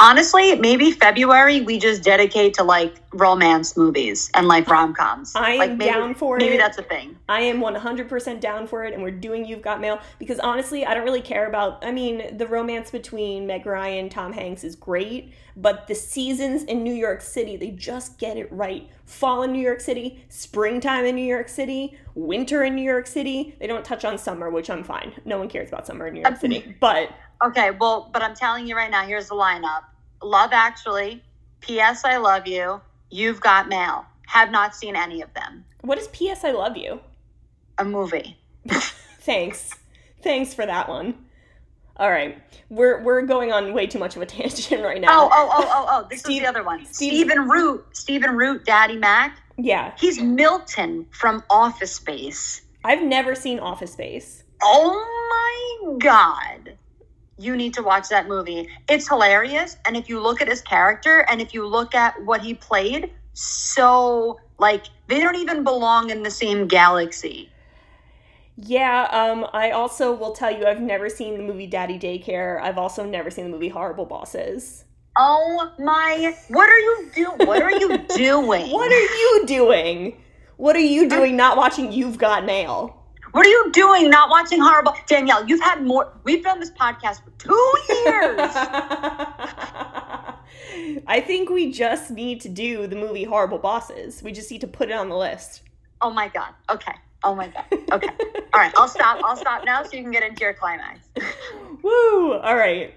Honestly, 0.00 0.56
maybe 0.56 0.90
February 0.90 1.60
we 1.60 1.78
just 1.78 2.02
dedicate 2.02 2.54
to 2.54 2.64
like 2.64 2.94
romance 3.12 3.76
movies 3.76 4.30
and 4.34 4.48
like 4.48 4.68
rom 4.68 4.94
coms. 4.94 5.34
I 5.34 5.50
am 5.50 5.58
like, 5.58 5.70
maybe, 5.72 5.90
down 5.92 6.14
for 6.14 6.36
maybe 6.36 6.46
it. 6.46 6.50
Maybe 6.50 6.62
that's 6.62 6.78
a 6.78 6.82
thing. 6.82 7.16
I 7.28 7.40
am 7.40 7.60
100% 7.60 8.40
down 8.40 8.66
for 8.66 8.84
it, 8.84 8.94
and 8.94 9.02
we're 9.02 9.10
doing 9.10 9.44
You've 9.44 9.62
Got 9.62 9.80
Mail 9.80 10.00
because 10.18 10.38
honestly, 10.40 10.84
I 10.84 10.94
don't 10.94 11.04
really 11.04 11.22
care 11.22 11.48
about. 11.48 11.84
I 11.84 11.92
mean, 11.92 12.36
the 12.36 12.46
romance 12.46 12.90
between 12.90 13.46
Meg 13.46 13.66
Ryan 13.66 14.04
and 14.04 14.10
Tom 14.10 14.32
Hanks 14.32 14.64
is 14.64 14.74
great, 14.76 15.32
but 15.56 15.86
the 15.86 15.94
seasons 15.94 16.64
in 16.64 16.82
New 16.82 16.94
York 16.94 17.20
City, 17.20 17.56
they 17.56 17.70
just 17.70 18.18
get 18.18 18.36
it 18.36 18.50
right. 18.52 18.88
Fall 19.06 19.42
in 19.42 19.52
New 19.52 19.60
York 19.60 19.80
City, 19.80 20.24
springtime 20.28 21.04
in 21.04 21.14
New 21.14 21.26
York 21.26 21.48
City, 21.48 21.96
winter 22.14 22.64
in 22.64 22.74
New 22.74 22.82
York 22.82 23.06
City. 23.06 23.54
They 23.60 23.66
don't 23.66 23.84
touch 23.84 24.04
on 24.04 24.18
summer, 24.18 24.50
which 24.50 24.70
I'm 24.70 24.82
fine. 24.82 25.12
No 25.24 25.38
one 25.38 25.48
cares 25.48 25.68
about 25.68 25.86
summer 25.86 26.06
in 26.06 26.14
New 26.14 26.22
York 26.22 26.38
City. 26.38 26.74
But 26.80 27.10
Okay, 27.42 27.70
well, 27.72 28.10
but 28.12 28.22
I'm 28.22 28.34
telling 28.34 28.66
you 28.66 28.76
right 28.76 28.90
now, 28.90 29.04
here's 29.06 29.28
the 29.28 29.34
lineup 29.34 29.84
Love 30.22 30.50
Actually, 30.52 31.22
P.S. 31.60 32.04
I 32.04 32.16
Love 32.16 32.46
You, 32.46 32.80
You've 33.10 33.40
Got 33.40 33.68
Mail. 33.68 34.04
Have 34.26 34.50
not 34.50 34.74
seen 34.74 34.96
any 34.96 35.22
of 35.22 35.32
them. 35.34 35.64
What 35.82 35.98
is 35.98 36.08
P.S. 36.08 36.44
I 36.44 36.52
Love 36.52 36.76
You? 36.76 37.00
A 37.78 37.84
movie. 37.84 38.36
Thanks. 38.68 39.70
Thanks 40.22 40.54
for 40.54 40.64
that 40.64 40.88
one. 40.88 41.14
All 41.96 42.10
right. 42.10 42.38
We're 42.70 43.02
we're 43.02 43.22
going 43.22 43.52
on 43.52 43.72
way 43.72 43.86
too 43.86 43.98
much 43.98 44.16
of 44.16 44.22
a 44.22 44.26
tangent 44.34 44.82
right 44.82 45.00
now. 45.00 45.08
Oh, 45.10 45.28
oh, 45.32 45.50
oh, 45.52 45.68
oh, 45.68 45.86
oh. 45.88 46.06
This 46.10 46.20
Steve- 46.20 46.36
is 46.36 46.42
the 46.42 46.48
other 46.48 46.64
one. 46.64 46.84
Steve- 46.86 47.12
Stephen 47.12 47.48
Root. 47.48 47.84
Stephen 47.92 48.36
Root, 48.36 48.64
Daddy 48.64 48.96
Mac. 48.96 49.40
Yeah. 49.56 49.92
He's 49.98 50.20
Milton 50.20 51.06
from 51.10 51.44
Office 51.50 51.94
Space. 51.94 52.62
I've 52.84 53.02
never 53.02 53.34
seen 53.34 53.60
Office 53.60 53.92
Space. 53.92 54.42
Oh 54.62 55.86
my 55.88 55.98
God. 55.98 56.76
You 57.38 57.56
need 57.56 57.74
to 57.74 57.82
watch 57.82 58.08
that 58.10 58.28
movie. 58.28 58.68
It's 58.88 59.08
hilarious. 59.08 59.76
And 59.84 59.96
if 59.96 60.08
you 60.08 60.20
look 60.20 60.40
at 60.40 60.48
his 60.48 60.62
character 60.62 61.26
and 61.28 61.40
if 61.40 61.52
you 61.52 61.66
look 61.66 61.94
at 61.94 62.22
what 62.24 62.42
he 62.42 62.54
played, 62.54 63.12
so 63.32 64.38
like 64.58 64.84
they 65.08 65.20
don't 65.20 65.36
even 65.36 65.64
belong 65.64 66.10
in 66.10 66.22
the 66.22 66.30
same 66.30 66.66
galaxy. 66.66 67.50
Yeah, 68.56 69.08
um, 69.10 69.46
I 69.52 69.72
also 69.72 70.14
will 70.14 70.32
tell 70.32 70.56
you 70.56 70.64
I've 70.64 70.80
never 70.80 71.08
seen 71.08 71.36
the 71.36 71.42
movie 71.42 71.66
Daddy 71.66 71.98
Daycare. 71.98 72.60
I've 72.60 72.78
also 72.78 73.04
never 73.04 73.30
seen 73.30 73.46
the 73.46 73.50
movie 73.50 73.68
Horrible 73.68 74.06
Bosses. 74.06 74.84
Oh 75.16 75.72
my 75.78 76.34
what 76.48 76.68
are 76.68 76.78
you 76.78 77.10
do 77.14 77.32
what 77.46 77.62
are 77.62 77.70
you 77.70 77.98
doing? 78.16 78.70
What 78.70 78.92
are 78.92 79.00
you 79.00 79.44
doing? 79.46 80.20
What 80.56 80.76
are 80.76 80.80
you 80.80 81.08
doing 81.08 81.36
not 81.36 81.56
watching 81.56 81.92
You've 81.92 82.18
Got 82.18 82.44
Mail? 82.44 83.03
What 83.34 83.44
are 83.46 83.48
you 83.48 83.72
doing 83.72 84.10
not 84.10 84.30
watching 84.30 84.60
horrible 84.60 84.94
Danielle, 85.08 85.44
you've 85.44 85.60
had 85.60 85.82
more 85.82 86.12
we've 86.22 86.44
done 86.44 86.60
this 86.60 86.70
podcast 86.70 87.24
for 87.24 87.30
two 87.36 87.74
years. 87.88 88.38
I 91.08 91.20
think 91.20 91.50
we 91.50 91.72
just 91.72 92.12
need 92.12 92.40
to 92.42 92.48
do 92.48 92.86
the 92.86 92.94
movie 92.94 93.24
Horrible 93.24 93.58
Bosses. 93.58 94.22
We 94.22 94.30
just 94.30 94.52
need 94.52 94.60
to 94.60 94.68
put 94.68 94.88
it 94.88 94.92
on 94.92 95.08
the 95.08 95.16
list. 95.16 95.62
oh 96.00 96.10
my 96.10 96.28
god. 96.28 96.54
Okay. 96.70 96.94
Oh 97.24 97.34
my 97.34 97.48
god. 97.48 97.64
Okay. 97.90 98.08
All 98.52 98.60
right, 98.60 98.72
I'll 98.76 98.86
stop. 98.86 99.20
I'll 99.24 99.36
stop 99.36 99.64
now 99.64 99.82
so 99.82 99.96
you 99.96 100.04
can 100.04 100.12
get 100.12 100.22
into 100.22 100.42
your 100.42 100.54
climax. 100.54 101.00
Woo! 101.82 102.34
All 102.34 102.54
right. 102.54 102.94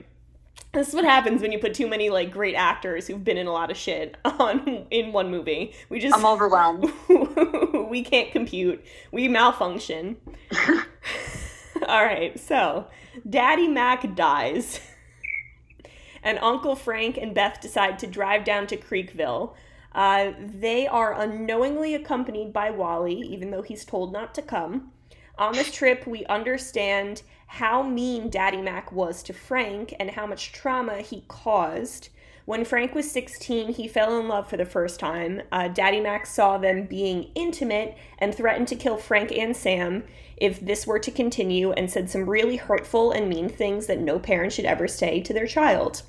This 0.77 0.89
is 0.89 0.93
what 0.93 1.05
happens 1.05 1.41
when 1.41 1.51
you 1.51 1.57
put 1.57 1.74
too 1.74 1.88
many 1.88 2.12
like 2.12 2.31
great 2.31 2.53
actors 2.53 3.07
who've 3.07 3.24
been 3.24 3.39
in 3.39 3.48
a 3.48 3.51
lot 3.51 3.72
of 3.72 3.77
shit 3.77 4.15
on 4.25 4.86
in 4.91 5.12
one 5.12 5.31
movie. 5.31 5.74
We 5.89 6.00
just 6.00 6.15
I'm 6.15 6.24
overwhelmed. 6.24 6.93
we 7.89 8.03
can't 8.03 8.31
compute. 8.31 8.86
We 9.12 9.27
malfunction. 9.27 10.17
All 11.88 12.05
right, 12.05 12.39
so 12.39 12.86
Daddy 13.27 13.67
Mac 13.67 14.15
dies. 14.15 14.79
And 16.22 16.38
Uncle 16.43 16.75
Frank 16.75 17.17
and 17.17 17.34
Beth 17.34 17.60
decide 17.60 17.98
to 17.98 18.05
drive 18.05 18.43
down 18.43 18.67
to 18.67 18.77
Creekville. 18.77 19.55
Uh, 19.93 20.34
they 20.39 20.86
are 20.86 21.19
unknowingly 21.19 21.96
accompanied 21.96 22.53
by 22.53 22.69
Wally, 22.69 23.15
even 23.15 23.50
though 23.50 23.63
he's 23.63 23.84
told 23.84 24.13
not 24.13 24.36
to 24.36 24.43
come. 24.43 24.91
On 25.38 25.53
this 25.53 25.72
trip, 25.72 26.08
we 26.08 26.25
understand 26.25 27.22
how 27.46 27.84
mean 27.84 28.29
Daddy 28.29 28.62
Mac 28.62 28.91
was 28.91 29.22
to 29.24 29.34
Frank 29.34 29.94
and 30.00 30.12
how 30.12 30.25
much 30.25 30.51
trauma 30.51 31.01
he 31.01 31.24
caused. 31.27 32.10
When 32.46 32.65
Frank 32.65 32.96
was 32.96 33.12
16, 33.12 33.74
he 33.74 33.88
fell 33.88 34.20
in 34.20 34.27
love 34.27 34.50
for 34.50 34.58
the 34.58 34.65
first 34.65 35.00
time. 35.00 35.41
Uh, 35.51 35.67
Daddy 35.67 36.00
Mac 36.00 36.25
saw 36.25 36.58
them 36.58 36.86
being 36.86 37.29
intimate 37.36 37.98
and 38.20 38.34
threatened 38.34 38.67
to 38.70 38.75
kill 38.75 38.98
Frank 38.98 39.32
and 39.32 39.56
Sam 39.56 40.06
if 40.38 40.60
this 40.60 40.88
were 40.88 41.00
to 41.00 41.12
continue 41.12 41.72
and 41.72 41.91
said 41.91 42.10
some 42.10 42.29
really 42.29 42.56
hurtful 42.56 43.12
and 43.12 43.29
mean 43.29 43.50
things 43.50 43.88
that 43.88 44.00
no 44.00 44.17
parent 44.17 44.53
should 44.53 44.65
ever 44.65 44.88
say 44.88 45.22
to 45.22 45.34
their 45.34 45.48
child. 45.48 46.03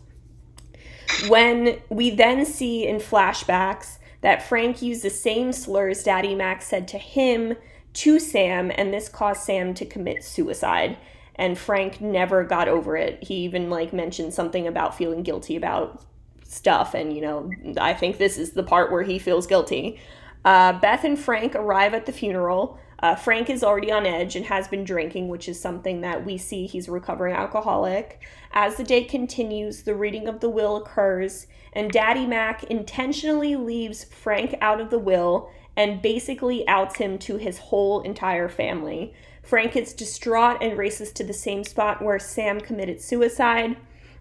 When 1.28 1.80
we 1.88 2.10
then 2.10 2.46
see 2.46 2.86
in 2.86 2.96
flashbacks 2.96 3.98
that 4.20 4.48
Frank 4.48 4.80
used 4.80 5.02
the 5.02 5.10
same 5.10 5.52
slurs 5.52 6.02
Daddy 6.02 6.34
Mac 6.34 6.62
said 6.62 6.88
to 6.88 6.98
him 6.98 7.56
to 7.94 8.18
Sam, 8.18 8.70
and 8.74 8.92
this 8.92 9.08
caused 9.08 9.42
Sam 9.42 9.74
to 9.74 9.86
commit 9.86 10.24
suicide. 10.24 10.98
And 11.34 11.56
Frank 11.56 12.00
never 12.00 12.42
got 12.42 12.66
over 12.68 12.96
it. 12.96 13.22
He 13.22 13.36
even 13.36 13.70
like 13.70 13.92
mentioned 13.92 14.34
something 14.34 14.66
about 14.66 14.96
feeling 14.96 15.22
guilty 15.22 15.56
about 15.56 16.04
stuff, 16.44 16.94
and 16.94 17.14
you 17.14 17.20
know, 17.20 17.50
I 17.78 17.94
think 17.94 18.18
this 18.18 18.38
is 18.38 18.52
the 18.52 18.62
part 18.62 18.90
where 18.90 19.02
he 19.02 19.18
feels 19.18 19.46
guilty. 19.46 20.00
Uh, 20.44 20.72
Beth 20.80 21.04
and 21.04 21.18
Frank 21.18 21.54
arrive 21.54 21.94
at 21.94 22.06
the 22.06 22.12
funeral. 22.12 22.78
Uh, 23.00 23.14
Frank 23.14 23.48
is 23.48 23.62
already 23.62 23.92
on 23.92 24.06
edge 24.06 24.34
and 24.34 24.46
has 24.46 24.66
been 24.66 24.82
drinking, 24.82 25.28
which 25.28 25.48
is 25.48 25.60
something 25.60 26.00
that 26.00 26.24
we 26.24 26.36
see 26.36 26.66
he's 26.66 26.88
a 26.88 26.92
recovering 26.92 27.34
alcoholic. 27.34 28.20
As 28.52 28.76
the 28.76 28.82
day 28.82 29.04
continues, 29.04 29.82
the 29.82 29.94
reading 29.94 30.26
of 30.26 30.40
the 30.40 30.50
will 30.50 30.76
occurs, 30.76 31.46
and 31.72 31.92
Daddy 31.92 32.26
Mac 32.26 32.64
intentionally 32.64 33.54
leaves 33.54 34.04
Frank 34.04 34.56
out 34.60 34.80
of 34.80 34.90
the 34.90 34.98
will 34.98 35.50
and 35.78 36.02
basically 36.02 36.66
outs 36.66 36.96
him 36.96 37.16
to 37.16 37.36
his 37.36 37.56
whole 37.58 38.00
entire 38.00 38.48
family. 38.48 39.14
Frank 39.44 39.76
is 39.76 39.92
distraught 39.92 40.58
and 40.60 40.76
races 40.76 41.12
to 41.12 41.22
the 41.22 41.32
same 41.32 41.62
spot 41.62 42.02
where 42.02 42.18
Sam 42.18 42.60
committed 42.60 43.00
suicide. 43.00 43.76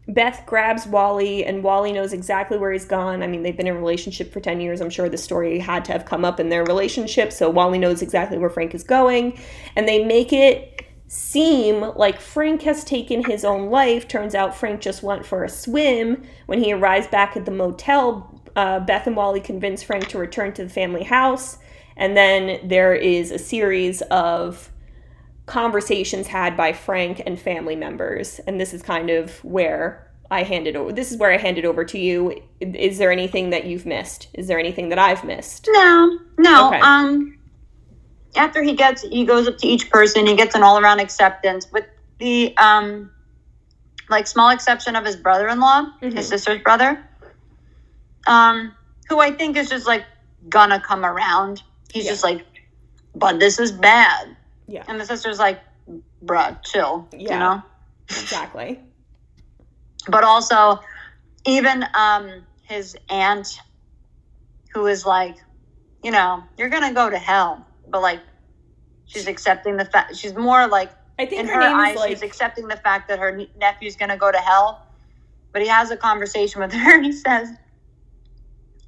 Beth 0.07 0.43
grabs 0.45 0.85
Wally, 0.85 1.43
and 1.43 1.63
Wally 1.63 1.91
knows 1.91 2.13
exactly 2.13 2.59
where 2.59 2.71
he's 2.71 2.85
gone. 2.85 3.23
I 3.23 3.27
mean, 3.27 3.41
they've 3.41 3.57
been 3.57 3.65
in 3.65 3.75
a 3.75 3.79
relationship 3.79 4.31
for 4.31 4.39
10 4.39 4.61
years. 4.61 4.79
I'm 4.79 4.91
sure 4.91 5.09
the 5.09 5.17
story 5.17 5.57
had 5.57 5.83
to 5.85 5.93
have 5.93 6.05
come 6.05 6.23
up 6.23 6.39
in 6.39 6.49
their 6.49 6.63
relationship, 6.63 7.33
so 7.33 7.49
Wally 7.49 7.79
knows 7.79 8.03
exactly 8.03 8.37
where 8.37 8.51
Frank 8.51 8.75
is 8.75 8.83
going. 8.83 9.37
And 9.75 9.87
they 9.87 10.05
make 10.05 10.31
it 10.31 10.85
seem 11.07 11.81
like 11.95 12.21
Frank 12.21 12.61
has 12.61 12.83
taken 12.83 13.25
his 13.25 13.43
own 13.43 13.69
life. 13.69 14.07
Turns 14.07 14.35
out 14.35 14.55
Frank 14.55 14.79
just 14.79 15.01
went 15.01 15.25
for 15.25 15.43
a 15.43 15.49
swim. 15.49 16.23
When 16.45 16.63
he 16.63 16.71
arrives 16.71 17.07
back 17.07 17.35
at 17.35 17.45
the 17.45 17.51
motel, 17.51 18.36
uh, 18.57 18.79
Beth 18.81 19.07
and 19.07 19.15
Wally 19.15 19.39
convince 19.39 19.81
Frank 19.83 20.07
to 20.09 20.17
return 20.17 20.51
to 20.53 20.63
the 20.63 20.69
family 20.69 21.03
house. 21.03 21.57
And 21.95 22.17
then 22.17 22.67
there 22.67 22.93
is 22.93 23.31
a 23.31 23.39
series 23.39 24.01
of 24.03 24.69
conversations 25.45 26.27
had 26.27 26.57
by 26.57 26.73
Frank 26.73 27.21
and 27.25 27.39
family 27.39 27.75
members. 27.75 28.39
And 28.47 28.59
this 28.59 28.73
is 28.73 28.81
kind 28.81 29.09
of 29.09 29.43
where 29.43 30.11
I 30.29 30.43
handed 30.43 30.75
over. 30.75 30.91
This 30.91 31.11
is 31.11 31.17
where 31.17 31.31
I 31.31 31.37
handed 31.37 31.63
over 31.65 31.85
to 31.85 31.97
you. 31.97 32.41
Is 32.59 32.97
there 32.97 33.11
anything 33.11 33.51
that 33.51 33.65
you've 33.65 33.85
missed? 33.85 34.27
Is 34.33 34.47
there 34.47 34.59
anything 34.59 34.89
that 34.89 34.99
I've 34.99 35.23
missed? 35.23 35.69
No, 35.71 36.19
no. 36.37 36.67
Okay. 36.67 36.79
Um, 36.81 37.37
after 38.35 38.61
he 38.61 38.73
gets, 38.73 39.03
he 39.03 39.25
goes 39.25 39.47
up 39.47 39.57
to 39.59 39.67
each 39.67 39.89
person. 39.89 40.27
He 40.27 40.35
gets 40.35 40.53
an 40.53 40.63
all-around 40.63 40.99
acceptance 40.99 41.71
with 41.71 41.85
the 42.19 42.55
um, 42.57 43.09
like 44.09 44.27
small 44.27 44.49
exception 44.49 44.95
of 44.95 45.05
his 45.05 45.15
brother-in-law, 45.15 45.85
Mhm. 46.01 46.13
his 46.13 46.27
sister's 46.27 46.61
brother, 46.61 47.06
um, 48.27 48.75
who 49.09 49.19
I 49.19 49.31
think 49.31 49.57
is 49.57 49.69
just 49.69 49.87
like 49.87 50.05
gonna 50.49 50.79
come 50.79 51.05
around. 51.05 51.63
He's 51.91 52.05
Yeah. 52.05 52.11
just 52.11 52.23
like, 52.23 52.45
but 53.15 53.39
this 53.39 53.59
is 53.59 53.71
bad, 53.71 54.35
Yeah, 54.67 54.83
and 54.87 54.99
the 54.99 55.05
sister's 55.05 55.39
like, 55.39 55.59
bruh, 56.23 56.61
chill, 56.63 57.07
Yeah. 57.11 57.33
you 57.33 57.39
know. 57.39 57.63
exactly. 58.09 58.79
but 60.09 60.23
also 60.23 60.79
even 61.45 61.83
um 61.93 62.45
his 62.63 62.95
aunt 63.09 63.59
who 64.73 64.87
is 64.87 65.05
like 65.05 65.35
you 66.03 66.11
know 66.11 66.41
you're 66.57 66.69
gonna 66.69 66.93
go 66.93 67.09
to 67.09 67.17
hell 67.17 67.65
but 67.89 68.01
like 68.01 68.21
she's 69.05 69.27
accepting 69.27 69.75
the 69.75 69.83
fact 69.85 70.15
she's 70.15 70.33
more 70.35 70.67
like 70.67 70.91
I 71.19 71.25
think 71.25 71.41
in 71.41 71.47
her, 71.47 71.55
her 71.55 71.59
name 71.59 71.75
eyes 71.75 71.95
is 71.95 71.99
like 71.99 72.09
she's 72.11 72.21
accepting 72.21 72.67
the 72.69 72.77
fact 72.77 73.09
that 73.09 73.19
her 73.19 73.37
nephew's 73.59 73.97
gonna 73.97 74.17
go 74.17 74.31
to 74.31 74.37
hell 74.37 74.81
but 75.51 75.61
he 75.61 75.67
has 75.67 75.91
a 75.91 75.97
conversation 75.97 76.61
with 76.61 76.71
her 76.71 76.95
and 76.95 77.03
he 77.05 77.11
says 77.11 77.49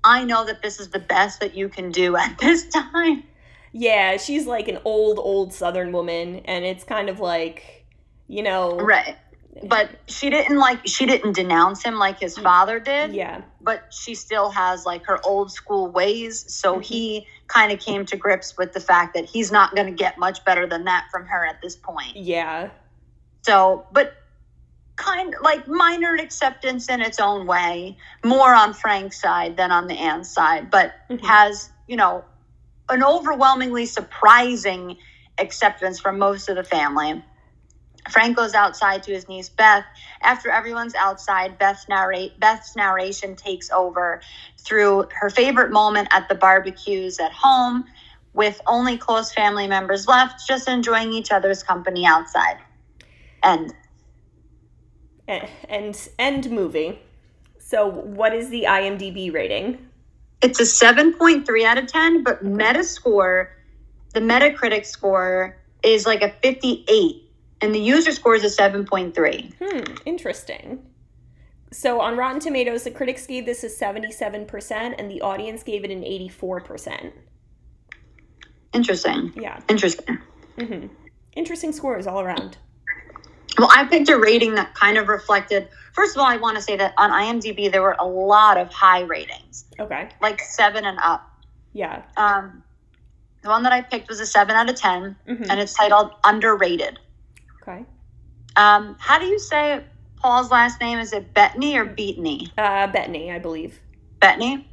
i 0.10 0.24
know 0.26 0.42
that 0.46 0.62
this 0.62 0.80
is 0.80 0.90
the 0.90 1.00
best 1.16 1.40
that 1.40 1.54
you 1.56 1.70
can 1.70 1.92
do 1.92 2.16
at 2.16 2.38
this 2.40 2.68
time 2.70 3.24
Yeah, 3.72 4.18
she's 4.18 4.48
like 4.48 4.68
an 4.68 4.80
old, 4.84 5.20
old 5.20 5.54
Southern 5.54 5.92
woman, 5.92 6.28
and 6.46 6.66
it's 6.66 6.84
kind 6.84 7.08
of 7.08 7.20
like, 7.20 7.86
you 8.28 8.42
know, 8.42 8.78
right 8.80 9.16
but 9.76 9.90
she 10.08 10.30
didn't 10.32 10.58
like 10.58 10.80
she 10.88 11.06
didn't 11.06 11.34
denounce 11.36 11.84
him 11.84 11.96
like 12.00 12.20
his 12.20 12.36
father 12.38 12.80
did 12.80 13.14
yeah, 13.14 13.42
but 13.62 13.84
she 13.92 14.16
still 14.16 14.50
has 14.50 14.86
like 14.86 15.06
her 15.06 15.20
old 15.26 15.52
school 15.52 15.92
ways. 15.92 16.46
So 16.48 16.78
Mhm. 16.80 16.84
he 16.84 17.28
kind 17.48 17.72
of 17.72 17.80
came 17.80 18.06
to 18.08 18.18
grips 18.18 18.58
with 18.58 18.74
the 18.74 18.80
fact 18.80 19.14
that 19.16 19.26
he's 19.26 19.52
not 19.52 19.76
going 19.76 19.88
to 19.88 19.94
get 20.04 20.18
much 20.18 20.44
better 20.46 20.66
than 20.66 20.86
that 20.86 21.06
from 21.12 21.26
her 21.28 21.46
at 21.46 21.62
this 21.62 21.76
point. 21.76 22.16
yeah, 22.16 22.70
So, 23.46 23.86
but 23.92 24.14
kind 25.00 25.34
like 25.42 25.68
minor 25.68 26.16
acceptance 26.16 26.90
in 26.90 27.02
its 27.02 27.20
own 27.20 27.48
way, 27.48 27.98
more 28.24 28.54
on 28.54 28.74
Frank's 28.74 29.20
side 29.20 29.58
than 29.58 29.72
on 29.72 29.88
the 29.88 29.96
Anne's 29.96 30.30
side, 30.30 30.70
but 30.70 30.94
Mhm. 31.10 31.26
has, 31.26 31.72
you 31.88 31.96
know, 31.96 32.24
an 32.90 33.04
overwhelmingly 33.04 33.86
surprising 33.86 34.98
acceptance 35.38 36.00
from 36.00 36.20
most 36.20 36.50
of 36.50 36.56
the 36.56 36.64
family. 36.64 37.24
Frank 38.10 38.36
goes 38.36 38.54
outside 38.54 39.04
to 39.04 39.12
his 39.12 39.28
niece 39.30 39.50
Beth. 39.50 39.86
After 40.22 40.50
everyone's 40.50 40.96
outside, 40.96 41.58
Beth's 41.58 41.88
narrate 41.88 42.40
Beth's 42.40 42.76
narration 42.76 43.36
takes 43.36 43.70
over 43.72 44.22
through 44.58 45.08
her 45.14 45.30
favorite 45.30 45.72
moment 45.72 46.08
at 46.12 46.28
the 46.28 46.36
barbecues 46.36 47.20
at 47.20 47.32
home, 47.32 47.86
with 48.34 48.60
only 48.68 48.98
close 48.98 49.32
family 49.34 49.68
members 49.68 50.08
left, 50.08 50.48
just 50.48 50.68
enjoying 50.68 51.14
each 51.14 51.32
other's 51.32 51.64
company 51.64 52.06
outside. 52.06 52.58
And 53.44 53.74
and, 55.30 56.10
and 56.18 56.50
movie. 56.52 57.00
So, 57.60 57.88
what 57.88 58.34
is 58.34 58.50
the 58.50 58.64
IMDb 58.64 59.32
rating? 59.34 59.88
It's 60.42 60.60
a 60.60 60.64
7.3 60.64 61.66
out 61.66 61.78
of 61.78 61.88
10, 61.88 62.24
but 62.24 62.44
Metascore, 62.44 63.50
the 64.14 64.22
Metacritic 64.22 64.86
score 64.86 65.58
is 65.84 66.06
like 66.06 66.22
a 66.22 66.32
58, 66.42 67.30
and 67.62 67.76
the 67.76 67.80
user 67.80 68.12
score 68.12 68.36
is 68.36 68.44
a 68.44 68.62
7.3. 68.62 69.54
Hmm, 69.60 69.94
interesting. 70.06 70.86
So 71.72 72.00
on 72.02 72.18
Rotten 72.18 72.40
Tomatoes, 72.40 72.84
the 72.84 72.92
critics 72.92 73.28
gave 73.28 73.46
this 73.46 73.64
a 73.64 73.68
77% 73.68 74.96
and 74.98 75.12
the 75.12 75.22
audience 75.22 75.62
gave 75.62 75.84
it 75.84 75.92
an 75.92 76.02
84%. 76.02 77.12
Interesting. 78.74 79.34
Yeah. 79.36 79.60
Interesting. 79.70 80.18
Mm-hmm. 80.58 80.88
Interesting 81.34 81.72
scores 81.72 82.08
all 82.08 82.22
around. 82.22 82.58
Well, 83.60 83.70
I 83.76 83.84
picked 83.86 84.08
a 84.10 84.18
rating 84.18 84.56
that 84.56 84.74
kind 84.74 84.98
of 84.98 85.10
reflected. 85.10 85.68
First 85.94 86.16
of 86.16 86.22
all, 86.22 86.28
I 86.28 86.38
want 86.38 86.56
to 86.56 86.64
say 86.64 86.78
that 86.78 86.94
on 86.98 87.12
IMDb 87.12 87.70
there 87.70 87.82
were 87.82 87.98
a 88.00 88.06
lot 88.06 88.58
of 88.58 88.72
high 88.72 89.02
ratings, 89.02 89.66
Okay. 89.78 90.08
like 90.22 90.40
seven 90.42 90.86
and 90.86 90.98
up. 91.04 91.30
Yeah. 91.74 92.04
Um, 92.16 92.64
the 93.42 93.50
one 93.50 93.64
that 93.64 93.74
I 93.74 93.82
picked 93.82 94.08
was 94.08 94.22
a 94.22 94.26
seven 94.26 94.56
out 94.56 94.70
of 94.70 94.76
10, 94.78 95.16
Mhm. 95.28 95.48
and 95.50 95.60
it's 95.60 95.74
titled 95.74 96.12
Underrated. 96.24 97.00
Okay. 97.62 97.84
Um, 98.56 98.96
how 98.98 99.20
do 99.20 99.26
you 99.26 99.40
say 99.40 99.84
Paul's 100.22 100.52
last 100.52 100.80
name? 100.80 101.00
Is 101.00 101.12
it 101.12 101.34
Bettany 101.34 101.78
or 101.78 101.86
Beatney? 101.86 102.52
Uh, 102.58 102.88
Bettany, 102.88 103.32
I 103.32 103.40
believe. 103.40 103.80
Bettany. 104.22 104.70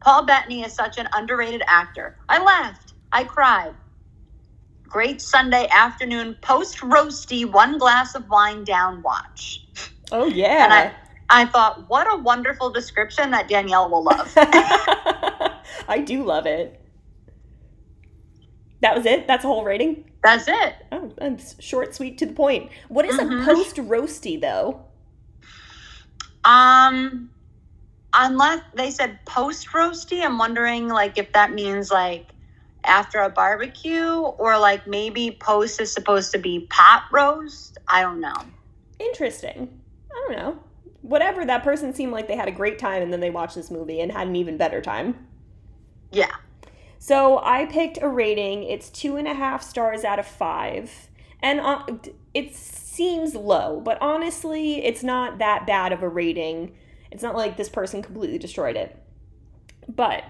Paul 0.00 0.24
Bettany 0.26 0.64
is 0.64 0.72
such 0.72 0.98
an 0.98 1.08
underrated 1.14 1.62
actor. 1.68 2.16
I 2.28 2.42
laughed. 2.42 2.94
I 3.12 3.22
cried. 3.24 3.74
Great 4.94 5.20
Sunday 5.20 5.66
afternoon 5.72 6.36
post 6.40 6.78
roasty 6.78 7.44
one 7.50 7.78
glass 7.78 8.14
of 8.14 8.28
wine 8.28 8.62
down 8.62 9.02
watch. 9.02 9.60
Oh 10.12 10.26
yeah. 10.26 10.62
And 10.62 10.72
I, 10.72 10.92
I 11.28 11.46
thought, 11.46 11.90
what 11.90 12.06
a 12.06 12.16
wonderful 12.22 12.70
description 12.70 13.32
that 13.32 13.48
Danielle 13.48 13.90
will 13.90 14.04
love. 14.04 14.32
I 14.36 16.00
do 16.06 16.22
love 16.22 16.46
it. 16.46 16.80
That 18.82 18.94
was 18.96 19.04
it. 19.04 19.26
That's 19.26 19.44
a 19.44 19.48
whole 19.48 19.64
rating. 19.64 20.12
That's 20.22 20.46
it. 20.46 20.74
Oh, 20.92 21.12
that's 21.18 21.60
short, 21.60 21.92
sweet, 21.92 22.18
to 22.18 22.26
the 22.26 22.32
point. 22.32 22.70
What 22.86 23.04
is 23.04 23.16
Mhm. 23.16 23.42
a 23.42 23.44
post 23.44 23.74
roasty 23.74 24.40
though? 24.40 24.84
Um, 26.44 27.30
unless 28.12 28.60
they 28.74 28.92
said 28.92 29.18
post 29.26 29.66
roasty, 29.70 30.22
I'm 30.24 30.38
wondering 30.38 30.86
like 30.86 31.18
if 31.18 31.32
that 31.32 31.52
means 31.52 31.90
like 31.90 32.28
after 32.84 33.20
a 33.20 33.30
barbecue 33.30 34.18
or 34.18 34.58
like 34.58 34.86
maybe 34.86 35.36
post 35.40 35.80
is 35.80 35.92
supposed 35.92 36.32
to 36.32 36.38
be 36.38 36.66
pot 36.70 37.04
roast. 37.12 37.78
I 37.88 38.02
don't 38.02 38.20
know. 38.20 38.36
Interesting. 38.98 39.80
I 40.10 40.26
don't 40.26 40.36
know. 40.38 40.58
Whatever. 41.02 41.44
That 41.44 41.64
person 41.64 41.92
seemed 41.92 42.12
like 42.12 42.28
they 42.28 42.36
had 42.36 42.48
a 42.48 42.52
great 42.52 42.78
time, 42.78 43.02
and 43.02 43.12
then 43.12 43.20
they 43.20 43.30
watched 43.30 43.54
this 43.54 43.70
movie 43.70 44.00
and 44.00 44.10
had 44.10 44.28
an 44.28 44.36
even 44.36 44.56
better 44.56 44.80
time. 44.80 45.26
Yeah. 46.10 46.30
So 46.98 47.40
I 47.44 47.66
picked 47.66 47.98
a 48.00 48.08
rating. 48.08 48.62
It's 48.62 48.88
two 48.88 49.16
and 49.16 49.28
a 49.28 49.34
half 49.34 49.62
stars 49.62 50.04
out 50.04 50.18
of 50.18 50.26
five, 50.26 51.08
and 51.42 51.60
uh, 51.60 51.84
it 52.32 52.54
seems 52.54 53.34
low, 53.34 53.80
but 53.80 53.98
honestly, 54.00 54.84
it's 54.84 55.02
not 55.02 55.38
that 55.38 55.66
bad 55.66 55.92
of 55.92 56.02
a 56.02 56.08
rating. 56.08 56.74
It's 57.10 57.22
not 57.22 57.36
like 57.36 57.56
this 57.56 57.68
person 57.68 58.02
completely 58.02 58.38
destroyed 58.38 58.76
it. 58.76 58.96
But 59.88 60.24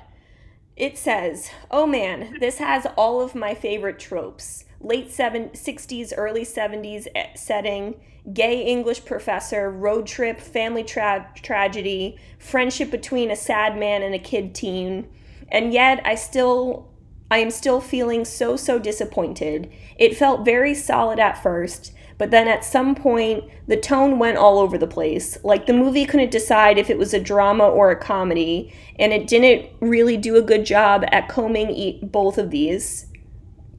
it 0.76 0.99
says, 0.99 1.50
"Oh 1.71 1.87
man, 1.87 2.37
this 2.40 2.59
has 2.59 2.87
all 2.97 3.21
of 3.21 3.35
my 3.35 3.54
favorite 3.54 3.99
tropes: 3.99 4.64
late 4.81 5.11
seven, 5.11 5.50
60s, 5.50 6.12
early 6.16 6.45
70s 6.45 7.07
eh, 7.14 7.28
setting." 7.35 7.97
Gay 8.33 8.62
English 8.62 9.04
professor, 9.04 9.71
road 9.71 10.07
trip, 10.07 10.40
family 10.40 10.83
tra- 10.83 11.31
tragedy, 11.35 12.16
friendship 12.38 12.90
between 12.90 13.31
a 13.31 13.37
sad 13.37 13.76
man 13.76 14.02
and 14.02 14.15
a 14.15 14.19
kid 14.19 14.54
teen, 14.54 15.06
and 15.50 15.75
yet 15.75 16.00
I 16.06 16.15
still 16.15 16.89
I 17.30 17.39
am 17.39 17.50
still 17.50 17.80
feeling 17.80 18.25
so 18.25 18.56
so 18.56 18.78
disappointed. 18.78 19.71
It 19.99 20.17
felt 20.17 20.45
very 20.45 20.75
solid 20.75 21.19
at 21.19 21.43
first, 21.43 21.93
but 22.18 22.30
then 22.30 22.48
at 22.48 22.64
some 22.64 22.94
point 22.94 23.44
the 23.66 23.76
tone 23.76 24.18
went 24.18 24.38
all 24.38 24.58
over 24.58 24.78
the 24.78 24.86
place. 24.86 25.38
Like 25.42 25.66
the 25.66 25.72
movie 25.72 26.06
couldn't 26.06 26.30
decide 26.30 26.78
if 26.78 26.90
it 26.90 26.98
was 26.98 27.14
a 27.14 27.20
drama 27.20 27.64
or 27.64 27.90
a 27.90 27.96
comedy, 27.96 28.72
and 28.98 29.12
it 29.12 29.26
didn't 29.26 29.70
really 29.80 30.16
do 30.16 30.36
a 30.36 30.42
good 30.42 30.64
job 30.64 31.04
at 31.08 31.28
combing 31.28 31.98
both 32.02 32.38
of 32.38 32.50
these. 32.50 33.06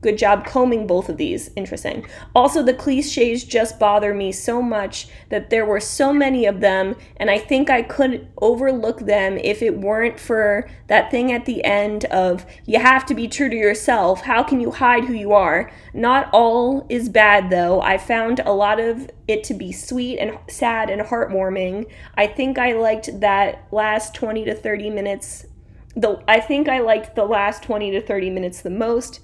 Good 0.06 0.20
job 0.20 0.46
combing 0.46 0.86
both 0.86 1.10
of 1.10 1.18
these. 1.18 1.50
Interesting. 1.56 2.06
Also, 2.36 2.62
the 2.62 2.76
cliches 2.76 3.44
just 3.44 3.80
bother 3.80 4.14
me 4.14 4.32
so 4.32 4.62
much 4.62 5.08
that 5.30 5.50
there 5.50 5.66
were 5.66 5.80
so 5.80 6.14
many 6.14 6.46
of 6.46 6.60
them, 6.60 6.96
and 7.18 7.32
I 7.32 7.40
think 7.40 7.72
I 7.72 7.82
could 7.82 8.28
overlook 8.38 9.00
them 9.00 9.40
if 9.40 9.64
it 9.64 9.80
weren't 9.80 10.20
for 10.20 10.70
that 10.86 11.10
thing 11.10 11.32
at 11.32 11.46
the 11.46 11.64
end 11.64 12.06
of 12.06 12.46
you 12.68 12.80
have 12.80 13.08
to 13.08 13.16
be 13.16 13.28
true 13.28 13.50
to 13.50 13.56
yourself. 13.56 14.22
How 14.22 14.44
can 14.44 14.60
you 14.60 14.70
hide 14.70 15.06
who 15.06 15.14
you 15.14 15.34
are? 15.34 15.72
Not 15.92 16.30
all 16.32 16.86
is 16.88 17.10
bad, 17.10 17.50
though. 17.50 17.82
I 17.82 17.98
found 17.98 18.42
a 18.42 18.54
lot 18.54 18.80
of 18.80 19.10
it 19.28 19.44
to 19.46 19.56
be 19.56 19.72
sweet 19.72 20.20
and 20.20 20.38
sad 20.48 20.92
and 20.92 21.02
heartwarming. 21.02 21.88
I 22.16 22.28
think 22.28 22.60
I 22.60 22.74
liked 22.74 23.22
that 23.22 23.68
last 23.72 24.14
20 24.14 24.46
to 24.46 24.54
30 24.54 24.92
minutes. 24.92 25.48
The, 25.96 26.22
I 26.28 26.42
think 26.42 26.70
I 26.70 26.82
liked 26.82 27.16
the 27.16 27.26
last 27.26 27.64
20 27.64 27.90
to 27.90 28.02
30 28.02 28.30
minutes 28.30 28.62
the 28.62 28.70
most. 28.70 29.22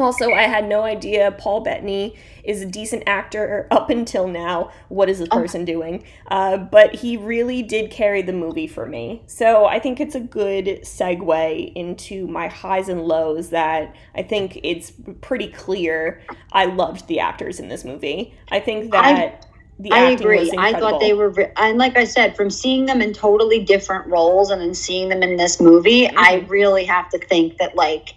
Also, 0.00 0.32
I 0.32 0.42
had 0.42 0.68
no 0.68 0.82
idea 0.82 1.32
Paul 1.32 1.60
Bettany 1.60 2.16
is 2.44 2.62
a 2.62 2.66
decent 2.66 3.04
actor 3.06 3.68
up 3.70 3.90
until 3.90 4.26
now. 4.26 4.70
What 4.88 5.08
is 5.10 5.18
this 5.18 5.28
person 5.28 5.64
doing? 5.64 6.04
Uh, 6.28 6.56
but 6.56 6.94
he 6.94 7.16
really 7.16 7.62
did 7.62 7.90
carry 7.90 8.22
the 8.22 8.32
movie 8.32 8.66
for 8.66 8.86
me. 8.86 9.22
So 9.26 9.66
I 9.66 9.78
think 9.78 10.00
it's 10.00 10.14
a 10.14 10.20
good 10.20 10.66
segue 10.82 11.72
into 11.74 12.26
my 12.28 12.48
highs 12.48 12.88
and 12.88 13.02
lows 13.02 13.50
that 13.50 13.94
I 14.14 14.22
think 14.22 14.58
it's 14.62 14.92
pretty 15.20 15.48
clear 15.48 16.22
I 16.52 16.66
loved 16.66 17.06
the 17.08 17.20
actors 17.20 17.60
in 17.60 17.68
this 17.68 17.84
movie. 17.84 18.34
I 18.50 18.60
think 18.60 18.90
that 18.92 19.46
the 19.78 19.92
I 19.92 20.10
agree. 20.10 20.52
I 20.58 20.74
thought 20.74 21.00
they 21.00 21.14
were, 21.14 21.30
ve- 21.30 21.52
and 21.56 21.78
like 21.78 21.96
I 21.96 22.04
said, 22.04 22.36
from 22.36 22.50
seeing 22.50 22.86
them 22.86 23.00
in 23.00 23.12
totally 23.14 23.64
different 23.64 24.06
roles 24.08 24.50
and 24.50 24.60
then 24.60 24.74
seeing 24.74 25.08
them 25.08 25.22
in 25.22 25.36
this 25.36 25.60
movie, 25.60 26.08
I 26.08 26.40
Mm-hmm. 26.40 26.50
really 26.50 26.84
have 26.84 27.08
to 27.10 27.18
think 27.18 27.58
that 27.58 27.76
like 27.76 28.14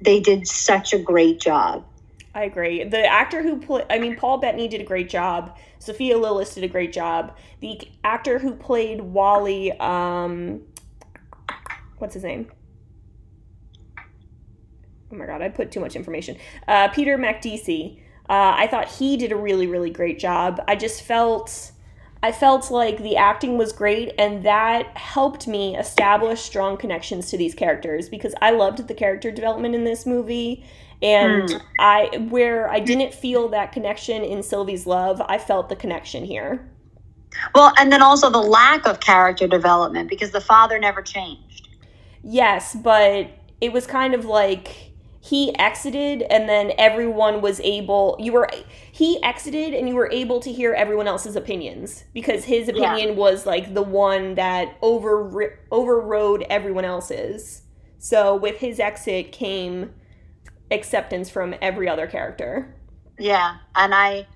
they 0.00 0.20
did 0.20 0.46
such 0.46 0.92
a 0.92 0.98
great 0.98 1.40
job. 1.40 1.84
I 2.34 2.44
agree. 2.44 2.84
The 2.84 3.04
actor 3.04 3.42
who 3.42 3.58
played, 3.58 3.86
I 3.90 3.98
mean, 3.98 4.16
Paul 4.16 4.38
Bettany 4.38 4.68
did 4.68 4.80
a 4.80 4.84
great 4.84 5.08
job. 5.08 5.56
Sophia 5.78 6.16
Lillis 6.16 6.54
did 6.54 6.62
a 6.62 6.68
great 6.68 6.92
job. 6.92 7.36
The 7.60 7.80
actor 8.04 8.38
who 8.38 8.54
played 8.54 9.00
Wally, 9.00 9.72
um, 9.80 10.60
what's 11.98 12.14
his 12.14 12.22
name? 12.22 12.50
Oh 15.12 15.16
my 15.16 15.26
god, 15.26 15.42
I 15.42 15.48
put 15.48 15.72
too 15.72 15.80
much 15.80 15.96
information. 15.96 16.36
Uh, 16.68 16.88
Peter 16.88 17.18
Macdissi. 17.18 18.00
Uh, 18.28 18.54
I 18.56 18.68
thought 18.68 18.88
he 18.88 19.16
did 19.16 19.32
a 19.32 19.36
really, 19.36 19.66
really 19.66 19.90
great 19.90 20.20
job. 20.20 20.62
I 20.68 20.76
just 20.76 21.02
felt, 21.02 21.72
I 22.22 22.32
felt 22.32 22.70
like 22.70 22.98
the 22.98 23.16
acting 23.16 23.56
was 23.56 23.72
great, 23.72 24.12
and 24.18 24.44
that 24.44 24.96
helped 24.96 25.48
me 25.48 25.76
establish 25.76 26.40
strong 26.40 26.76
connections 26.76 27.30
to 27.30 27.38
these 27.38 27.54
characters 27.54 28.08
because 28.08 28.34
I 28.42 28.50
loved 28.50 28.86
the 28.86 28.94
character 28.94 29.30
development 29.30 29.74
in 29.74 29.84
this 29.84 30.04
movie. 30.04 30.64
And 31.02 31.50
hmm. 31.50 31.56
I, 31.78 32.26
where 32.28 32.70
I 32.70 32.78
didn't 32.78 33.14
feel 33.14 33.48
that 33.48 33.72
connection 33.72 34.22
in 34.22 34.42
Sylvie's 34.42 34.86
Love, 34.86 35.22
I 35.26 35.38
felt 35.38 35.70
the 35.70 35.76
connection 35.76 36.24
here. 36.24 36.68
Well, 37.54 37.72
and 37.78 37.90
then 37.90 38.02
also 38.02 38.28
the 38.28 38.38
lack 38.38 38.86
of 38.86 39.00
character 39.00 39.46
development 39.46 40.10
because 40.10 40.30
the 40.30 40.42
father 40.42 40.78
never 40.78 41.00
changed. 41.00 41.68
Yes, 42.22 42.74
but 42.74 43.30
it 43.62 43.72
was 43.72 43.86
kind 43.86 44.14
of 44.14 44.26
like 44.26 44.89
he 45.22 45.54
exited 45.58 46.22
and 46.22 46.48
then 46.48 46.72
everyone 46.78 47.42
was 47.42 47.60
able 47.60 48.16
you 48.18 48.32
were 48.32 48.48
he 48.90 49.22
exited 49.22 49.74
and 49.74 49.86
you 49.86 49.94
were 49.94 50.10
able 50.10 50.40
to 50.40 50.50
hear 50.50 50.72
everyone 50.72 51.06
else's 51.06 51.36
opinions 51.36 52.04
because 52.14 52.44
his 52.44 52.68
Yeah. 52.68 52.74
opinion 52.94 53.16
was 53.16 53.44
like 53.44 53.74
the 53.74 53.82
one 53.82 54.34
that 54.36 54.76
over 54.80 55.58
overrode 55.70 56.46
everyone 56.48 56.86
else's. 56.86 57.62
So 57.98 58.34
with 58.34 58.56
his 58.60 58.80
exit 58.80 59.30
came 59.30 59.92
acceptance 60.70 61.28
from 61.28 61.54
every 61.60 61.86
other 61.88 62.06
character. 62.06 62.74
Yeah, 63.18 63.56
and 63.76 63.94
I 63.94 64.26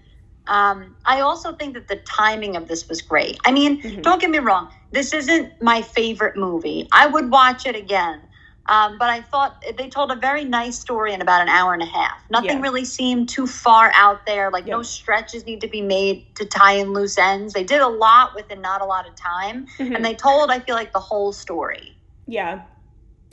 um 0.49 0.95
I 1.07 1.21
also 1.21 1.55
think 1.55 1.73
that 1.73 1.89
the 1.89 1.97
timing 1.97 2.57
of 2.57 2.69
this 2.69 2.87
was 2.91 3.01
great. 3.01 3.39
I 3.47 3.53
mean, 3.53 3.81
Mhm. 3.81 4.03
don't 4.03 4.21
get 4.21 4.29
me 4.29 4.39
wrong, 4.39 4.69
this 4.91 5.15
isn't 5.15 5.63
my 5.63 5.81
favorite 5.81 6.37
movie. 6.37 6.89
I 6.93 7.07
would 7.07 7.31
watch 7.31 7.65
it 7.65 7.75
again. 7.75 8.21
Um, 8.67 8.97
but 8.99 9.11
I 9.11 9.21
thought 9.21 9.63
they 9.77 9.89
told 9.89 10.11
a 10.11 10.17
very 10.17 10.45
nice 10.45 10.79
story 10.79 11.13
in 11.13 11.21
about 11.21 11.43
an 11.43 11.49
hour 11.49 11.75
and 11.75 11.83
a 11.83 11.87
half. 11.87 12.23
Nothing 12.31 12.51
Yeah. 12.59 12.63
really 12.63 12.85
seemed 12.85 13.29
too 13.29 13.47
far 13.47 13.93
out 13.95 14.25
there. 14.25 14.51
Like 14.51 14.65
no 14.67 14.83
stretches 14.83 15.45
need 15.45 15.61
to 15.61 15.69
be 15.69 15.83
made 15.83 16.35
to 16.37 16.47
tie 16.47 16.73
in 16.73 16.93
loose 16.95 17.19
ends. 17.19 17.53
They 17.53 17.65
did 17.65 17.83
a 17.83 17.89
lot 17.89 18.35
within 18.35 18.63
not 18.63 18.81
a 18.81 18.87
lot 18.87 19.07
of 19.07 19.15
time, 19.17 19.67
Mhm. 19.79 19.97
and 19.97 20.05
they 20.05 20.15
told 20.15 20.51
I 20.51 20.61
feel 20.61 20.77
like 20.77 20.93
the 20.93 21.01
whole 21.01 21.33
story. 21.33 21.99
Yeah. 22.27 22.63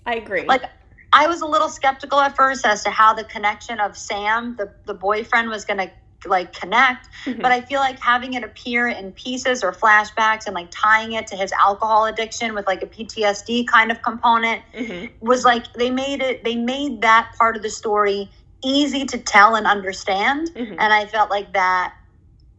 I 0.05 0.15
agree. 0.15 0.43
Like 0.43 0.63
I 1.13 1.27
was 1.27 1.41
a 1.41 1.45
little 1.45 1.69
skeptical 1.69 2.19
at 2.19 2.35
first 2.35 2.65
as 2.65 2.83
to 2.83 2.89
how 2.89 3.13
the 3.13 3.23
connection 3.23 3.79
of 3.79 3.97
Sam, 3.97 4.55
the 4.57 4.73
the 4.85 4.93
boyfriend, 4.93 5.49
was 5.49 5.63
going 5.65 5.77
to 5.77 5.91
like 6.25 6.53
connect. 6.53 7.07
Mhm. 7.25 7.41
But 7.41 7.51
I 7.51 7.61
feel 7.61 7.79
like 7.79 7.99
having 7.99 8.33
it 8.33 8.43
appear 8.43 8.87
in 8.87 9.11
pieces 9.13 9.63
or 9.63 9.71
flashbacks 9.71 10.45
and 10.45 10.53
like 10.55 10.67
tying 10.71 11.13
it 11.13 11.27
to 11.27 11.35
his 11.35 11.51
alcohol 11.53 12.05
addiction 12.05 12.53
with 12.53 12.67
like 12.67 12.83
a 12.83 12.87
PTSD 12.87 13.67
kind 13.67 13.91
of 13.91 14.01
component 14.01 14.61
Mhm. 14.73 15.09
was 15.21 15.45
like 15.45 15.71
they 15.73 15.89
made 15.89 16.21
it 16.21 16.43
they 16.43 16.55
made 16.55 17.01
that 17.01 17.31
part 17.37 17.55
of 17.55 17.63
the 17.63 17.69
story 17.69 18.29
easy 18.63 19.05
to 19.05 19.17
tell 19.17 19.55
and 19.55 19.65
understand 19.65 20.51
Mhm. 20.55 20.75
and 20.77 20.93
i 20.93 21.05
felt 21.07 21.31
like 21.31 21.51
that 21.53 21.95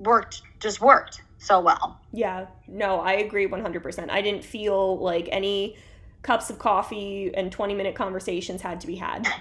worked 0.01 0.43
just 0.59 0.81
worked 0.81 1.23
so 1.39 1.61
well 1.61 2.01
Yeah, 2.13 2.47
no, 2.69 3.01
I 3.01 3.13
agree 3.15 3.47
100%. 3.47 4.11
I 4.11 4.21
didn't 4.21 4.45
feel 4.45 4.99
like 4.99 5.29
any 5.33 5.77
cups 6.23 6.51
of 6.51 6.59
coffee 6.59 7.31
and 7.35 7.51
20 7.53 7.75
minute 7.75 7.95
conversations 7.95 8.63
had 8.63 8.81
to 8.81 8.87
be 8.87 8.97
had. 8.97 9.27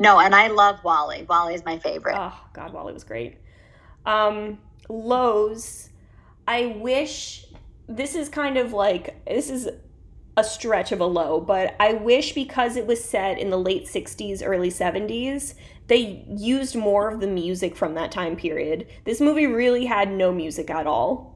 no 0.00 0.18
and 0.20 0.34
i 0.34 0.48
love 0.48 0.82
wally 0.84 1.24
wally 1.28 1.54
is 1.54 1.64
my 1.64 1.78
favorite 1.78 2.14
Oh, 2.16 2.40
God, 2.52 2.72
Wally 2.72 2.92
was 2.92 3.04
great. 3.04 3.36
Um, 4.06 4.58
lows, 4.88 5.90
I 6.46 6.66
wish 6.78 7.46
this 7.88 8.14
is 8.14 8.28
kind 8.28 8.56
of 8.56 8.72
like, 8.72 9.24
this 9.26 9.50
is 9.50 9.68
a 10.36 10.44
stretch 10.44 10.92
of 10.92 11.00
a 11.00 11.06
low, 11.06 11.40
but 11.40 11.74
I 11.80 11.94
wish 11.94 12.32
because 12.32 12.76
it 12.76 12.86
was 12.86 13.02
set 13.04 13.38
in 13.38 13.50
the 13.50 13.58
late 13.58 13.86
60s, 13.86 14.42
early 14.44 14.70
70s, 14.70 15.54
they 15.86 16.24
used 16.28 16.74
more 16.76 17.08
of 17.10 17.20
the 17.20 17.26
music 17.26 17.76
from 17.76 17.94
that 17.94 18.10
time 18.10 18.36
period. 18.36 18.86
This 19.04 19.20
movie 19.20 19.46
really 19.46 19.84
had 19.86 20.10
no 20.10 20.32
music 20.32 20.70
at 20.70 20.86
all. 20.86 21.33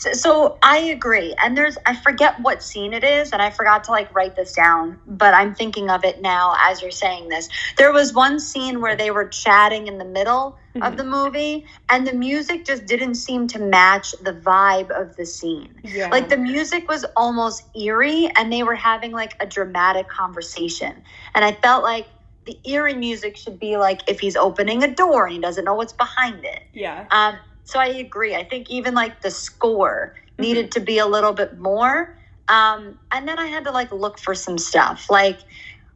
So, 0.00 0.12
so 0.14 0.58
I 0.62 0.78
agree. 0.78 1.34
And 1.42 1.56
there's, 1.56 1.76
I 1.84 1.94
forget 1.94 2.40
what 2.40 2.62
scene 2.62 2.94
it 2.94 3.04
is, 3.04 3.32
and 3.32 3.42
I 3.42 3.50
forgot 3.50 3.84
to 3.84 3.90
like 3.90 4.12
write 4.14 4.34
this 4.34 4.54
down, 4.54 4.98
but 5.06 5.34
I'm 5.34 5.54
thinking 5.54 5.90
of 5.90 6.04
it 6.04 6.22
now 6.22 6.54
as 6.58 6.80
you're 6.80 6.90
saying 6.90 7.28
this. 7.28 7.48
There 7.76 7.92
was 7.92 8.14
one 8.14 8.40
scene 8.40 8.80
where 8.80 8.96
they 8.96 9.10
were 9.10 9.28
chatting 9.28 9.86
in 9.88 9.98
the 9.98 10.04
middle 10.06 10.56
of 10.76 10.94
Mhm. 10.94 10.96
the 10.96 11.04
movie, 11.04 11.66
and 11.90 12.06
the 12.06 12.14
music 12.14 12.64
just 12.64 12.86
didn't 12.86 13.16
seem 13.16 13.46
to 13.48 13.58
match 13.58 14.12
the 14.22 14.32
vibe 14.32 14.90
of 14.90 15.16
the 15.16 15.26
scene. 15.26 15.80
Yeah. 15.84 16.08
Like 16.10 16.28
the 16.30 16.36
music 16.38 16.88
was 16.88 17.04
almost 17.16 17.64
eerie, 17.76 18.30
and 18.36 18.50
they 18.52 18.62
were 18.62 18.76
having 18.76 19.12
like 19.12 19.34
a 19.40 19.46
dramatic 19.46 20.08
conversation. 20.08 21.02
And 21.34 21.44
I 21.44 21.52
felt 21.52 21.82
like 21.82 22.06
the 22.46 22.58
eerie 22.64 22.94
music 22.94 23.36
should 23.36 23.58
be 23.60 23.76
like 23.76 24.00
if 24.08 24.18
he's 24.20 24.34
opening 24.36 24.82
a 24.82 24.88
door 24.94 25.26
and 25.26 25.34
he 25.34 25.40
doesn't 25.40 25.64
know 25.64 25.74
what's 25.74 25.92
behind 25.92 26.42
it. 26.44 26.62
yeah. 26.72 27.04
Um, 27.10 27.36
so 27.70 27.78
I 27.78 27.86
agree. 27.86 28.34
I 28.34 28.44
think 28.44 28.70
even 28.70 28.94
like 28.94 29.22
the 29.22 29.30
score 29.30 30.14
Mm-hmm. 30.40 30.48
needed 30.54 30.72
to 30.72 30.80
be 30.80 30.98
a 30.98 31.06
little 31.06 31.32
bit 31.32 31.58
more. 31.58 32.16
Um, 32.48 32.98
and 33.12 33.28
then 33.28 33.38
I 33.38 33.46
had 33.46 33.64
to 33.64 33.70
like 33.70 33.92
look 33.92 34.18
for 34.18 34.34
some 34.34 34.58
stuff. 34.58 35.10
Like 35.10 35.38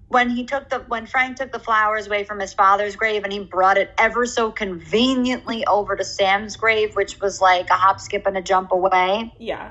when 0.08 0.30
he 0.30 0.44
took 0.44 0.68
the 0.68 0.80
when 0.80 1.06
Frank 1.06 1.38
took 1.38 1.50
the 1.50 1.58
flowers 1.58 2.06
away 2.06 2.24
from 2.24 2.38
his 2.40 2.52
father's 2.52 2.94
grave 2.94 3.24
and 3.24 3.32
he 3.32 3.40
brought 3.40 3.78
it 3.78 3.92
ever 3.98 4.26
so 4.26 4.52
conveniently 4.52 5.64
over 5.66 5.96
to 5.96 6.04
Sam's 6.04 6.56
grave, 6.56 6.94
which 6.94 7.20
was 7.20 7.40
like 7.40 7.70
a 7.70 7.74
hop, 7.74 8.00
skip, 8.00 8.26
and 8.26 8.36
a 8.36 8.42
jump 8.42 8.70
away. 8.70 9.32
Yeah. 9.38 9.70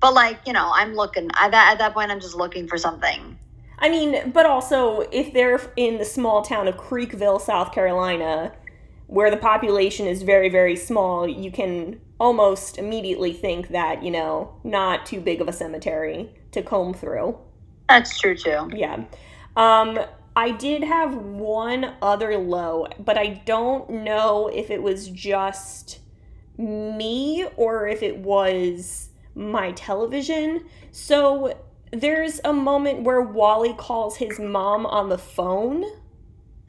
But 0.00 0.14
like 0.14 0.40
you 0.44 0.52
know, 0.52 0.72
I'm 0.74 0.94
looking 0.94 1.30
at 1.38 1.52
that 1.52 1.72
at 1.72 1.78
that 1.78 1.94
point. 1.94 2.10
I'm 2.10 2.20
just 2.20 2.34
looking 2.34 2.66
for 2.66 2.76
something. 2.76 3.38
I 3.78 3.88
mean, 3.88 4.30
but 4.32 4.46
also 4.46 5.02
if 5.12 5.32
they're 5.32 5.60
in 5.76 5.98
the 5.98 6.04
small 6.04 6.42
town 6.42 6.68
of 6.68 6.76
Creekville, 6.76 7.40
South 7.40 7.72
Carolina, 7.72 8.52
where 9.12 9.30
the 9.30 9.36
population 9.36 10.06
is 10.06 10.22
very, 10.22 10.48
very 10.48 10.74
small, 10.74 11.28
you 11.28 11.50
can 11.50 12.00
almost 12.18 12.78
immediately 12.78 13.30
think 13.30 13.68
that, 13.68 14.02
you 14.02 14.10
know, 14.10 14.54
not 14.64 15.04
too 15.04 15.20
big 15.20 15.42
of 15.42 15.48
a 15.48 15.52
cemetery 15.52 16.30
to 16.50 16.62
comb 16.62 16.94
through. 16.94 17.36
That's 17.90 18.18
true 18.18 18.34
too. 18.34 18.70
Yeah. 18.74 19.04
Um, 19.54 19.98
I 20.34 20.52
did 20.52 20.82
have 20.82 21.14
one 21.14 21.92
other 22.00 22.38
low, 22.38 22.86
but 22.98 23.18
I 23.18 23.42
don't 23.44 23.90
know 23.90 24.48
if 24.48 24.70
it 24.70 24.82
was 24.82 25.08
just 25.10 26.00
me 26.56 27.46
or 27.56 27.86
if 27.86 28.02
it 28.02 28.16
was 28.16 29.10
my 29.34 29.72
television. 29.72 30.64
So 30.90 31.60
there's 31.90 32.40
a 32.46 32.52
moment 32.54 33.02
where 33.02 33.20
Wally 33.20 33.74
calls 33.74 34.16
his 34.16 34.38
mom 34.38 34.86
on 34.86 35.10
the 35.10 35.18
phone. 35.18 35.84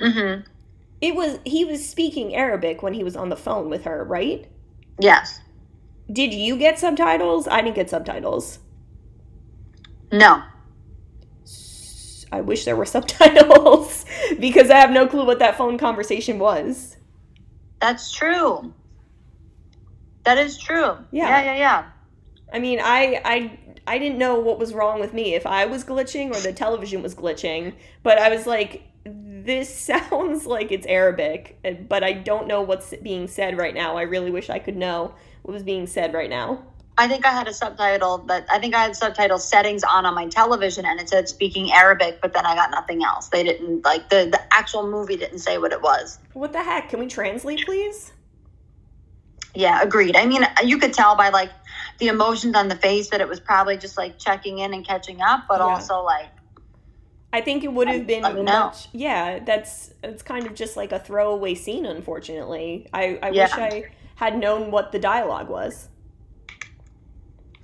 hmm 0.01 0.41
It 1.04 1.16
was 1.16 1.38
he 1.44 1.66
was 1.66 1.86
speaking 1.86 2.34
Arabic 2.34 2.82
when 2.82 2.94
he 2.94 3.04
was 3.04 3.18
on 3.18 3.28
the 3.28 3.36
phone 3.36 3.70
with 3.70 3.84
her, 3.84 4.06
right? 4.06 4.50
Yes. 5.02 5.42
Did 6.10 6.34
you 6.34 6.56
get 6.56 6.80
subtitles? 6.80 7.46
I 7.46 7.60
didn't 7.60 7.76
get 7.76 7.89
subtitles. 7.89 8.60
No. 10.13 10.42
I 12.32 12.39
wish 12.39 12.63
there 12.63 12.78
were 12.78 12.86
subtitles 12.96 14.06
because 14.39 14.70
I 14.70 14.78
have 14.78 14.92
no 14.92 15.06
clue 15.06 15.26
what 15.26 15.39
that 15.39 15.58
phone 15.58 15.78
conversation 15.78 16.39
was. 16.39 16.96
That's 17.82 18.13
true. 18.13 18.74
That 20.24 20.38
is 20.38 20.58
true. 20.58 21.00
Yeah. 21.12 21.28
Yeah. 21.28 21.44
Yeah. 21.44 21.56
Yeah. 21.56 21.86
I 22.54 22.60
mean, 22.60 22.80
I 22.82 23.22
I 23.26 23.60
I 23.86 23.98
didn't 23.98 24.20
know 24.20 24.39
what 24.39 24.58
was 24.58 24.74
wrong 24.74 25.02
with 25.02 25.13
me 25.13 25.36
if 25.36 25.46
I 25.46 25.66
was 25.66 25.84
glitching 25.84 26.34
or 26.34 26.39
the 26.39 26.54
television 26.54 27.04
was 27.04 27.13
glitching, 27.13 27.74
but 28.04 28.20
I 28.20 28.30
was 28.30 28.48
like 28.48 28.84
this 29.43 29.73
sounds 29.91 30.45
like 30.45 30.71
it's 30.71 30.86
Arabic, 30.88 31.58
uh, 31.65 31.71
but 31.71 32.03
I 32.03 32.13
don't 32.13 32.47
know 32.47 32.62
what's 32.62 32.93
being 33.01 33.27
said 33.27 33.58
right 33.58 33.73
now. 33.73 33.97
I 33.97 34.03
really 34.03 34.32
wish 34.32 34.49
I 34.49 34.60
could 34.60 34.75
know 34.77 35.13
what 35.43 35.53
was 35.53 35.63
being 35.63 35.88
said 35.88 36.13
right 36.13 36.29
now. 36.29 36.63
I 36.95 37.08
think 37.08 37.25
I 37.25 37.32
had 37.32 37.47
a 37.47 37.53
subtitle 37.53 38.19
that 38.27 38.45
I 38.51 38.60
think 38.60 38.75
I 38.75 38.84
had 38.84 38.95
subtitle 38.95 39.39
settings 39.39 39.84
on 39.84 40.06
on 40.06 40.13
my 40.13 40.27
television 40.27 40.86
and 40.86 40.99
it 40.99 41.10
said 41.10 41.27
speaking 41.27 41.71
Arabic, 41.71 42.19
but 42.21 42.34
then 42.34 42.45
I 42.45 42.53
got 42.53 42.69
nothing 42.69 43.03
else. 43.03 43.29
They 43.29 43.43
didn't 43.43 43.84
like 43.84 44.10
the 44.10 44.29
the 44.32 44.39
actual 44.53 44.88
movie 44.88 45.17
didn't 45.17 45.39
say 45.39 45.58
what 45.58 45.71
it 45.71 45.82
was. 45.82 46.19
What 46.34 46.53
the 46.53 46.62
heck? 46.62 46.89
Can 46.89 46.99
we 46.99 47.08
translate, 47.08 47.65
please? 47.65 48.13
Yeah, 49.56 49.82
agreed. 49.82 50.15
I 50.15 50.25
mean, 50.27 50.45
you 50.63 50.77
could 50.77 50.93
tell 50.93 51.15
by 51.15 51.29
like 51.29 51.51
the 51.97 52.08
emotions 52.10 52.56
on 52.56 52.67
the 52.67 52.75
face 52.75 53.10
that 53.10 53.21
it 53.21 53.27
was 53.27 53.39
probably 53.39 53.77
just 53.77 53.97
like 53.97 54.19
checking 54.19 54.60
in 54.60 54.73
and 54.73 54.86
catching 54.86 55.19
up, 55.21 55.45
but 55.49 55.60
Yeah. 55.60 55.65
also 55.65 56.01
like 56.03 56.29
I 57.34 57.41
think 57.41 57.63
it 57.63 57.74
would 57.74 57.88
have 57.88 58.06
been 58.08 58.22
let 58.22 58.36
me 58.36 58.43
know. 58.43 58.65
much. 58.67 58.88
Yeah, 58.93 59.39
that's 59.39 59.91
it's 60.04 60.22
kind 60.22 60.46
of 60.46 60.54
just 60.54 60.78
like 60.78 60.91
a 60.91 61.00
throwaway 61.00 61.56
scene. 61.56 61.86
Unfortunately, 61.86 62.88
I 62.93 63.17
I 63.24 63.30
Yeah. 63.32 63.43
wish 63.43 63.54
I 63.58 63.84
had 64.15 64.38
known 64.38 64.69
what 64.72 64.91
the 64.91 65.00
dialogue 65.00 65.50
was. 65.50 65.89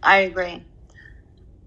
I 0.01 0.21
agree. 0.21 0.63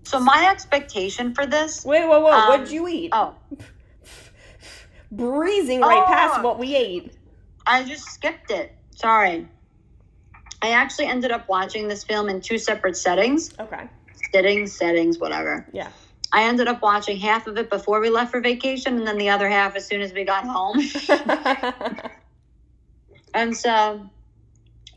So 0.02 0.18
my 0.18 0.48
expectation 0.50 1.32
for 1.34 1.46
this, 1.46 1.84
Wait, 1.84 2.04
whoa, 2.06 2.18
whoa! 2.20 2.32
Um, 2.32 2.48
what'd 2.48 2.70
you 2.70 2.88
eat? 2.88 3.10
oh, 3.12 3.36
Breezing 5.12 5.80
right 5.80 6.04
past 6.06 6.40
Oh. 6.40 6.42
what 6.42 6.58
we 6.58 6.74
ate. 6.74 7.12
I 7.66 7.84
just 7.84 8.04
skipped 8.06 8.50
it. 8.50 8.74
Sorry. 8.96 9.46
I 10.60 10.70
actually 10.70 11.06
ended 11.06 11.30
up 11.30 11.48
watching 11.48 11.88
this 11.88 12.02
film 12.04 12.28
in 12.28 12.40
two 12.40 12.58
separate 12.58 12.96
settings. 12.96 13.52
Okay. 13.58 13.88
Settings, 14.32 14.72
settings, 14.72 15.18
whatever. 15.18 15.66
Yeah. 15.72 15.88
I 16.32 16.44
ended 16.44 16.66
up 16.66 16.80
watching 16.80 17.18
half 17.18 17.46
of 17.46 17.58
it 17.58 17.68
before 17.68 18.00
we 18.00 18.08
left 18.08 18.30
for 18.30 18.40
vacation 18.40 18.96
and 18.96 19.06
then 19.06 19.18
the 19.18 19.28
other 19.28 19.48
half 19.48 19.76
as 19.76 19.86
soon 19.86 20.00
as 20.00 20.12
we 20.12 20.24
got 20.24 20.44
home. 20.44 20.78
and 23.34 23.54
so 23.54 24.08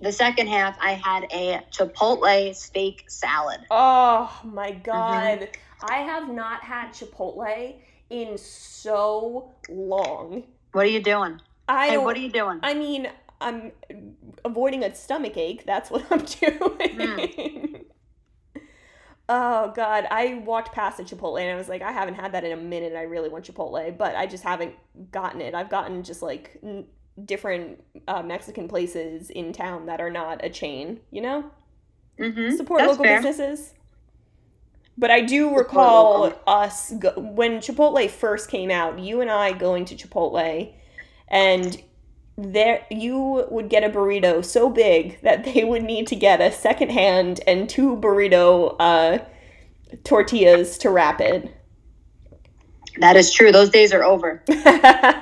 the 0.01 0.11
second 0.11 0.47
half, 0.47 0.77
I 0.81 0.91
had 0.91 1.25
a 1.31 1.61
Chipotle 1.71 2.55
steak 2.55 3.05
salad. 3.09 3.61
oh 3.69 4.41
my 4.43 4.71
mm-hmm. 4.71 4.81
god. 4.83 5.49
I 5.83 5.97
have 5.97 6.29
not 6.29 6.63
had 6.63 6.91
Chipotle 6.91 7.75
in 8.09 8.37
so 8.37 9.51
long. 9.69 10.43
What 10.71 10.85
are 10.85 10.89
you 10.89 11.03
doing? 11.03 11.41
I 11.67 11.89
Hey, 11.89 11.97
what 11.97 12.15
are 12.15 12.19
you 12.19 12.31
doing? 12.31 12.59
I 12.63 12.73
mean, 12.73 13.09
I'm 13.41 13.71
avoiding 14.43 14.83
a 14.83 14.93
stomach 14.95 15.37
ache. 15.37 15.65
That's 15.65 15.91
what 15.91 16.05
I'm 16.11 16.25
doing. 16.25 16.95
Hmm. 16.97 17.75
Oh 19.27 19.71
god, 19.75 20.07
I 20.11 20.41
walked 20.45 20.71
past 20.73 20.99
a 20.99 21.03
Chipotle 21.03 21.39
and 21.41 21.51
I 21.51 21.55
was 21.55 21.67
like, 21.69 21.81
I 21.81 21.91
haven't 21.91 22.15
had 22.15 22.31
that 22.33 22.43
in 22.43 22.51
a 22.51 22.57
minute. 22.61 22.93
I 22.95 23.03
really 23.03 23.29
want 23.29 23.45
Chipotle, 23.45 23.97
but 23.97 24.15
I 24.15 24.25
just 24.27 24.43
haven't 24.43 24.75
gotten 25.11 25.41
it. 25.41 25.53
I've 25.55 25.69
gotten 25.69 26.03
just 26.03 26.21
like 26.21 26.57
n- 26.63 26.85
different 27.25 27.83
uh, 28.07 28.21
Mexican 28.23 28.67
places 28.67 29.29
in 29.29 29.51
town 29.53 29.87
that 29.87 29.99
are 30.01 30.09
not 30.11 30.43
a 30.45 30.49
chain. 30.49 30.99
You 31.11 31.21
know, 31.21 31.51
Mm-hmm. 32.19 32.55
support 32.55 32.79
That's 32.79 32.91
local 32.91 33.03
fair. 33.05 33.21
businesses. 33.21 33.73
But 34.97 35.11
I 35.11 35.19
do 35.21 35.53
recall 35.57 36.21
local. 36.21 36.39
us 36.47 36.93
go- 36.93 37.19
when 37.19 37.57
Chipotle 37.57 38.09
first 38.09 38.49
came 38.49 38.71
out. 38.71 38.99
You 38.99 39.19
and 39.21 39.29
I 39.29 39.51
going 39.51 39.83
to 39.85 39.95
Chipotle, 39.95 40.71
and 41.27 41.81
there 42.37 42.85
you 42.91 43.45
would 43.49 43.69
get 43.69 43.83
a 43.83 43.89
burrito 43.89 44.43
so 44.43 44.69
big 44.69 45.21
that 45.21 45.45
they 45.45 45.63
would 45.63 45.83
need 45.83 46.07
to 46.07 46.15
get 46.15 46.41
a 46.41 46.51
second 46.51 46.91
hand 46.91 47.39
and 47.47 47.69
two 47.69 47.95
burrito 47.97 48.75
uh, 48.79 49.19
tortillas 50.03 50.77
to 50.79 50.89
wrap 50.89 51.21
it. 51.21 51.55
That 52.99 53.15
is 53.15 53.33
true. 53.33 53.51
Those 53.51 53.69
days 53.69 53.93
are 53.93 54.03
over. 54.03 54.43
that 54.47 55.21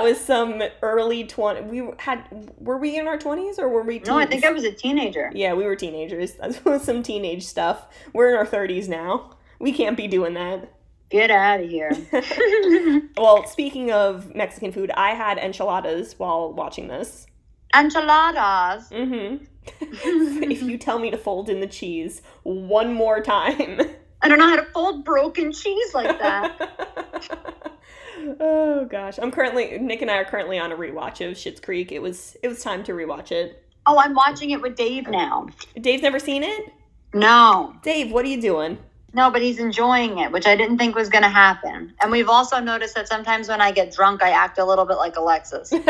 was 0.00 0.18
some 0.18 0.62
early 0.82 1.24
twenty. 1.24 1.60
We 1.62 1.90
had 1.98 2.24
were 2.58 2.78
we 2.78 2.98
in 2.98 3.06
our 3.06 3.18
twenties 3.18 3.58
or 3.58 3.68
were 3.68 3.82
we? 3.82 3.98
Teens? 3.98 4.08
No, 4.08 4.18
I 4.18 4.26
think 4.26 4.44
I 4.44 4.50
was 4.50 4.64
a 4.64 4.72
teenager. 4.72 5.30
Yeah, 5.34 5.54
we 5.54 5.64
were 5.64 5.76
teenagers. 5.76 6.32
That 6.34 6.64
was 6.64 6.82
some 6.84 7.02
teenage 7.02 7.44
stuff. 7.44 7.86
We're 8.14 8.30
in 8.30 8.36
our 8.36 8.46
thirties 8.46 8.88
now. 8.88 9.36
We 9.58 9.72
can't 9.72 9.96
be 9.96 10.08
doing 10.08 10.34
that. 10.34 10.70
Get 11.14 11.30
out 11.30 11.60
of 11.60 11.70
here. 11.70 11.92
well, 13.16 13.46
speaking 13.46 13.92
of 13.92 14.34
Mexican 14.34 14.72
food, 14.72 14.90
I 14.90 15.10
had 15.10 15.38
enchiladas 15.38 16.18
while 16.18 16.52
watching 16.52 16.88
this. 16.88 17.28
Enchiladas. 17.72 18.90
Mm-hmm. 18.90 19.44
if 20.50 20.60
you 20.60 20.76
tell 20.76 20.98
me 20.98 21.12
to 21.12 21.16
fold 21.16 21.48
in 21.48 21.60
the 21.60 21.68
cheese 21.68 22.20
one 22.42 22.92
more 22.92 23.20
time. 23.20 23.80
I 24.22 24.28
don't 24.28 24.40
know 24.40 24.48
how 24.48 24.56
to 24.56 24.64
fold 24.72 25.04
broken 25.04 25.52
cheese 25.52 25.94
like 25.94 26.18
that. 26.18 27.78
oh 28.40 28.84
gosh, 28.90 29.20
I'm 29.22 29.30
currently 29.30 29.78
Nick 29.78 30.02
and 30.02 30.10
I 30.10 30.16
are 30.16 30.24
currently 30.24 30.58
on 30.58 30.72
a 30.72 30.76
rewatch 30.76 31.24
of 31.24 31.36
Schitt's 31.36 31.60
Creek. 31.60 31.92
It 31.92 32.02
was 32.02 32.36
it 32.42 32.48
was 32.48 32.60
time 32.60 32.82
to 32.82 32.92
rewatch 32.92 33.30
it. 33.30 33.64
Oh, 33.86 34.00
I'm 34.00 34.16
watching 34.16 34.50
it 34.50 34.60
with 34.60 34.74
Dave 34.74 35.06
now. 35.06 35.46
Dave's 35.80 36.02
never 36.02 36.18
seen 36.18 36.42
it. 36.42 36.72
No, 37.12 37.76
Dave, 37.84 38.10
what 38.10 38.24
are 38.24 38.28
you 38.28 38.40
doing? 38.40 38.78
No, 39.14 39.30
but 39.30 39.40
he's 39.42 39.58
enjoying 39.58 40.18
it, 40.18 40.32
which 40.32 40.46
I 40.46 40.56
didn't 40.56 40.78
think 40.78 40.94
was 40.94 41.08
going 41.08 41.22
to 41.22 41.28
happen. 41.30 41.94
And 42.00 42.10
we've 42.10 42.28
also 42.28 42.58
noticed 42.60 42.94
that 42.96 43.08
sometimes 43.08 43.48
when 43.48 43.60
I 43.60 43.70
get 43.72 43.92
drunk, 43.92 44.22
I 44.22 44.30
act 44.30 44.58
a 44.58 44.64
little 44.64 44.84
bit 44.84 44.96
like 44.96 45.16
Alexis. 45.16 45.72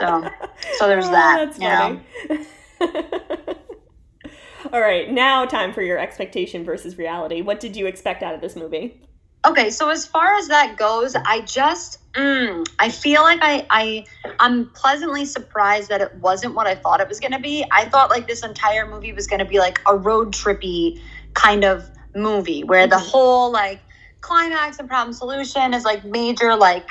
So, 0.00 0.30
so 0.78 0.88
there's 0.88 1.06
Oh, 1.06 1.10
that. 1.10 1.56
That's 1.58 1.58
funny. 1.58 2.46
All 4.72 4.80
right, 4.80 5.10
now 5.10 5.44
time 5.44 5.72
for 5.72 5.82
your 5.82 5.98
expectation 5.98 6.64
versus 6.64 6.96
reality. 6.96 7.42
What 7.42 7.60
did 7.60 7.76
you 7.76 7.86
expect 7.86 8.22
out 8.22 8.34
of 8.34 8.40
this 8.40 8.56
movie? 8.56 9.00
Okay, 9.44 9.70
so 9.70 9.88
as 9.88 10.06
far 10.06 10.34
as 10.36 10.48
that 10.48 10.76
goes, 10.76 11.16
I 11.16 11.40
just 11.40 11.98
mm, 12.12 12.66
I 12.78 12.90
feel 12.90 13.22
like 13.22 13.40
I 13.42 13.66
I 13.70 14.04
I'm 14.38 14.70
pleasantly 14.70 15.24
surprised 15.24 15.88
that 15.88 16.00
it 16.00 16.14
wasn't 16.16 16.54
what 16.54 16.66
I 16.66 16.74
thought 16.74 17.00
it 17.00 17.08
was 17.08 17.20
going 17.20 17.32
to 17.32 17.38
be. 17.38 17.64
I 17.70 17.86
thought 17.86 18.10
like 18.10 18.26
this 18.28 18.44
entire 18.44 18.86
movie 18.86 19.12
was 19.12 19.26
going 19.26 19.40
to 19.40 19.46
be 19.46 19.58
like 19.58 19.80
a 19.86 19.96
road 19.96 20.32
trippy 20.32 21.00
kind 21.34 21.64
of 21.64 21.90
movie 22.14 22.64
where 22.64 22.86
the 22.86 22.96
Mhm. 22.96 23.10
whole 23.10 23.52
like 23.52 23.80
climax 24.20 24.78
and 24.78 24.88
problem 24.88 25.12
solution 25.14 25.74
is 25.74 25.84
like 25.84 26.04
major 26.04 26.56
like 26.56 26.88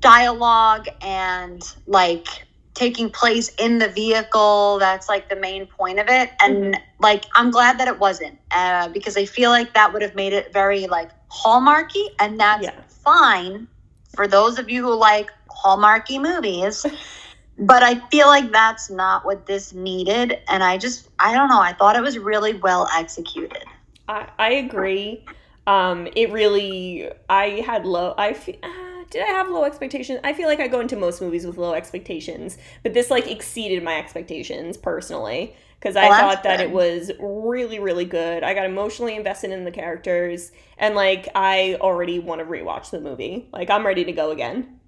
dialogue 0.00 0.86
and 1.02 1.62
like 1.86 2.26
taking 2.74 3.10
place 3.10 3.50
in 3.58 3.78
the 3.78 3.88
vehicle. 3.88 4.78
That's 4.78 5.08
like 5.08 5.28
the 5.28 5.36
main 5.36 5.66
point 5.66 5.98
of 5.98 6.08
it. 6.08 6.30
And 6.40 6.76
like 7.00 7.24
i'm 7.34 7.50
glad 7.50 7.78
that 7.78 7.88
it 7.88 7.98
wasn't 7.98 8.38
uh, 8.52 8.88
because 8.88 9.16
i 9.16 9.24
feel 9.24 9.50
like 9.50 9.74
that 9.74 9.92
would 9.92 10.02
have 10.02 10.14
made 10.14 10.32
it 10.32 10.52
very 10.52 10.86
like 10.86 11.10
hallmarky. 11.30 12.06
And 12.20 12.40
that's 12.40 12.64
Yeah. 12.64 12.72
fine 12.88 13.68
for 14.14 14.26
those 14.26 14.58
of 14.58 14.70
you 14.70 14.82
who 14.82 14.94
like 14.94 15.30
hallmarky 15.50 16.20
movies 16.20 16.84
but 17.58 17.82
i 17.82 17.94
feel 18.08 18.26
like 18.26 18.50
that's 18.52 18.90
not 18.90 19.24
what 19.24 19.46
this 19.46 19.72
needed 19.74 20.38
and 20.48 20.62
i 20.62 20.76
just 20.78 21.08
i 21.18 21.32
don't 21.34 21.48
know 21.48 21.60
i 21.60 21.72
thought 21.72 21.96
it 21.96 22.02
was 22.02 22.18
really 22.18 22.54
well 22.54 22.88
executed 22.94 23.64
I, 24.08 24.28
I 24.38 24.50
agree. 24.54 25.26
Um, 25.66 26.08
it 26.16 26.32
really, 26.32 27.08
I 27.28 27.62
had 27.66 27.86
low, 27.86 28.14
I 28.18 28.32
fe- 28.34 28.58
uh, 28.62 29.04
did 29.10 29.22
I 29.22 29.26
have 29.26 29.48
low 29.48 29.64
expectations? 29.64 30.20
I 30.24 30.32
feel 30.32 30.48
like 30.48 30.60
I 30.60 30.68
go 30.68 30.80
into 30.80 30.96
most 30.96 31.20
movies 31.20 31.46
with 31.46 31.56
low 31.56 31.74
expectations, 31.74 32.58
but 32.82 32.94
this 32.94 33.10
like 33.10 33.30
exceeded 33.30 33.82
my 33.84 33.96
expectations 33.98 34.76
personally 34.76 35.54
because 35.78 35.96
I 35.96 36.08
Well, 36.08 36.12
thought 36.12 36.42
that 36.44 36.58
good. 36.58 36.60
it 36.60 36.70
was 36.70 37.12
really, 37.20 37.78
really 37.78 38.04
good. 38.04 38.42
I 38.42 38.54
got 38.54 38.66
emotionally 38.66 39.14
invested 39.14 39.50
in 39.52 39.64
the 39.64 39.70
characters 39.70 40.50
and 40.78 40.94
like 40.96 41.28
I 41.34 41.76
already 41.80 42.18
want 42.18 42.40
to 42.40 42.44
rewatch 42.44 42.90
the 42.90 43.00
movie. 43.00 43.48
Like 43.52 43.70
I'm 43.70 43.86
ready 43.86 44.04
to 44.04 44.12
go 44.12 44.30
again. 44.32 44.80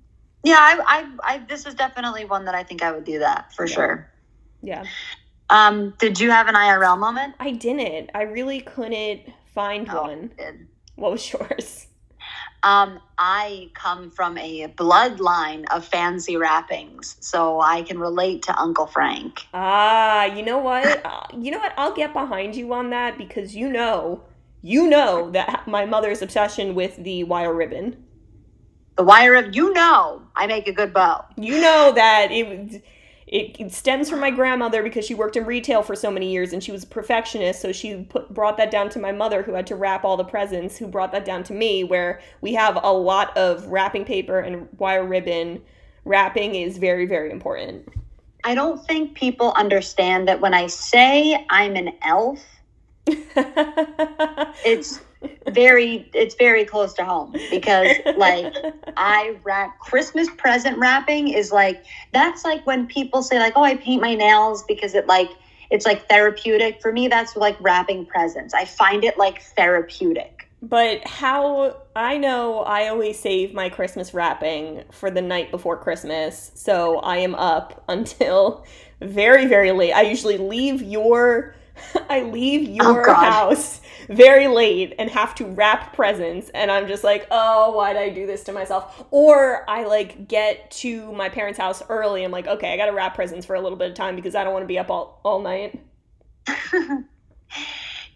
Yeah 0.45 0.59
I, 0.61 0.79
I 1.25 1.35
i 1.35 1.39
this 1.49 1.67
is 1.67 1.75
definitely 1.75 2.25
one 2.25 2.45
that 2.45 2.55
i 2.55 2.63
think 2.63 2.83
i 2.83 2.93
would 2.93 3.05
do 3.05 3.19
that 3.21 3.53
for 3.55 3.67
Yeah. 3.67 3.75
sure 3.75 4.11
Yeah. 4.63 4.85
um 5.51 5.95
did 5.99 6.21
you 6.21 6.31
have 6.31 6.47
an 6.49 6.55
irl 6.55 6.99
moment 6.99 7.35
I 7.41 7.51
didn't. 7.53 8.11
I 8.15 8.23
really 8.23 8.61
couldn't 8.61 9.21
find 9.55 9.89
Oh, 9.91 10.03
one. 10.03 10.31
What 10.97 11.13
was 11.13 11.33
yours? 11.33 11.87
Um, 12.63 12.99
I 13.19 13.71
come 13.75 14.11
from 14.11 14.39
a 14.39 14.69
bloodline 14.69 15.67
of 15.71 15.85
fancy 15.85 16.37
wrappings, 16.39 17.17
so 17.21 17.61
I 17.61 17.83
can 17.83 17.99
relate 17.99 18.43
to 18.45 18.59
Uncle 18.59 18.87
Frank. 18.87 19.43
Ah, 19.53 20.25
you 20.25 20.43
know 20.43 20.59
what? 20.59 21.05
Uh, 21.05 21.27
you 21.39 21.51
know 21.51 21.59
what? 21.59 21.75
I'll 21.77 21.95
get 21.95 22.15
behind 22.15 22.57
you 22.57 22.73
on 22.73 22.89
that 22.91 23.19
because 23.19 23.55
you 23.55 23.69
know, 23.69 24.23
you 24.63 24.89
know 24.89 25.31
that 25.33 25.69
my 25.69 25.85
mother's 25.85 26.23
obsession 26.23 26.75
with 26.75 26.97
the 26.97 27.25
wire 27.25 27.53
ribbon. 27.53 28.03
The 28.97 29.03
wire 29.03 29.35
of 29.35 29.55
you 29.55 29.73
know 29.73 30.23
I 30.37 30.47
make 30.47 30.69
a 30.69 30.73
good 30.73 30.93
bow. 30.93 31.25
You 31.37 31.61
know 31.61 31.93
that 31.93 32.29
it 32.31 32.83
it, 33.27 33.73
stems 33.73 34.09
from 34.09 34.21
my 34.21 34.31
grandmother 34.31 34.83
because 34.83 35.05
she 35.05 35.15
worked 35.15 35.37
in 35.37 35.45
retail 35.45 35.83
for 35.83 35.97
so 35.97 36.11
many 36.11 36.31
years 36.31 36.53
and 36.53 36.63
she 36.63 36.73
was 36.73 36.85
a 36.85 36.87
perfectionist. 36.87 37.61
So 37.61 37.73
she 37.73 38.05
put, 38.05 38.33
brought 38.33 38.57
that 38.59 38.71
down 38.71 38.91
to 38.91 38.99
my 38.99 39.13
mother, 39.13 39.43
who 39.43 39.55
had 39.55 39.67
to 39.69 39.77
wrap 39.77 40.05
all 40.05 40.17
the 40.17 40.25
presents, 40.25 40.77
who 40.77 40.87
brought 40.87 41.11
that 41.13 41.25
down 41.25 41.43
to 41.45 41.53
me, 41.53 41.85
where 41.85 42.21
we 42.43 42.55
have 42.55 42.79
a 42.83 42.93
lot 42.93 43.37
of 43.37 43.67
wrapping 43.67 44.05
paper 44.05 44.39
and 44.41 44.69
wire 44.79 45.05
ribbon. 45.05 45.63
Wrapping 46.05 46.55
is 46.55 46.79
very, 46.79 47.07
very 47.07 47.31
important. 47.31 47.89
I 48.45 48.55
don't 48.55 48.85
think 48.87 49.17
people 49.17 49.53
understand 49.57 50.29
that 50.29 50.41
when 50.41 50.53
I 50.53 50.67
say 50.67 51.47
I'm 51.49 51.77
an 51.77 51.93
elf, 52.03 52.45
it's 53.07 55.01
very 55.51 56.09
it's 56.15 56.35
very 56.35 56.65
close 56.65 56.95
to 56.95 57.05
home 57.05 57.35
because 57.51 57.89
like 58.17 58.55
I 58.97 59.37
wrap 59.45 59.79
Christmas 59.79 60.29
present 60.37 60.79
wrapping 60.79 61.29
is 61.29 61.53
like 61.53 61.85
that's 62.13 62.45
like 62.45 62.67
when 62.67 62.87
people 62.87 63.23
say 63.23 63.39
like 63.39 63.55
oh 63.57 63.63
I 63.63 63.77
paint 63.77 64.03
my 64.03 64.15
nails 64.15 64.65
because 64.65 64.95
it 64.95 65.07
like 65.07 65.31
it's 65.71 65.87
like 65.87 66.09
therapeutic. 66.09 66.81
For 66.81 66.93
me 66.93 67.09
that's 67.09 67.37
like 67.37 67.57
wrapping 67.61 68.07
presents. 68.07 68.55
I 68.55 68.65
find 68.65 69.05
it 69.05 69.19
like 69.19 69.43
therapeutic. 69.43 70.49
But 70.63 71.07
how 71.07 71.77
I 71.95 72.17
know 72.17 72.61
I 72.61 72.89
always 72.89 73.19
save 73.21 73.53
my 73.53 73.69
Christmas 73.69 74.15
wrapping 74.15 74.85
for 74.91 75.11
the 75.11 75.21
night 75.21 75.51
before 75.51 75.77
Christmas, 75.77 76.53
so 76.55 76.99
I 77.01 77.19
am 77.19 77.35
up 77.35 77.85
until 77.89 78.65
very, 79.01 79.47
very 79.47 79.73
late. 79.73 79.93
I 79.93 80.03
usually 80.03 80.39
leave 80.39 80.81
your 80.81 81.55
I 82.09 82.23
leave 82.23 82.69
oh, 82.81 82.93
your 82.93 83.11
Oh, 83.11 83.15
house 83.15 83.81
very 84.09 84.49
late 84.49 84.95
and 84.99 85.11
have 85.11 85.35
to 85.37 85.47
wrap 85.47 85.95
presents 85.95 86.51
and 86.51 86.71
I'm 86.71 86.87
just 86.87 87.05
like, 87.05 87.27
"Oh, 87.31 87.73
why 87.73 87.93
did 87.93 88.03
I 88.03 88.11
do 88.11 88.27
this 88.27 88.45
to 88.45 88.53
myself?" 88.53 89.05
Or 89.11 89.69
I 89.69 89.85
like 89.85 90.29
get 90.29 90.71
to 90.73 91.13
my 91.13 91.29
parents' 91.29 91.59
house 91.59 91.83
early. 91.89 92.25
I'm 92.25 92.31
like, 92.31 92.47
"Okay, 92.47 92.73
I 92.73 92.77
got 92.77 92.87
to 92.87 92.93
wrap 92.93 93.15
presents 93.15 93.47
for 93.47 93.57
a 93.57 93.61
little 93.61 93.79
bit 93.79 93.91
of 93.91 93.97
time 93.97 94.17
because 94.17 94.35
I 94.35 94.45
don't 94.45 94.53
want 94.53 94.63
to 94.63 94.69
be 94.69 94.79
up 94.79 94.91
all, 94.91 95.21
all 95.25 95.41
night." 95.41 95.81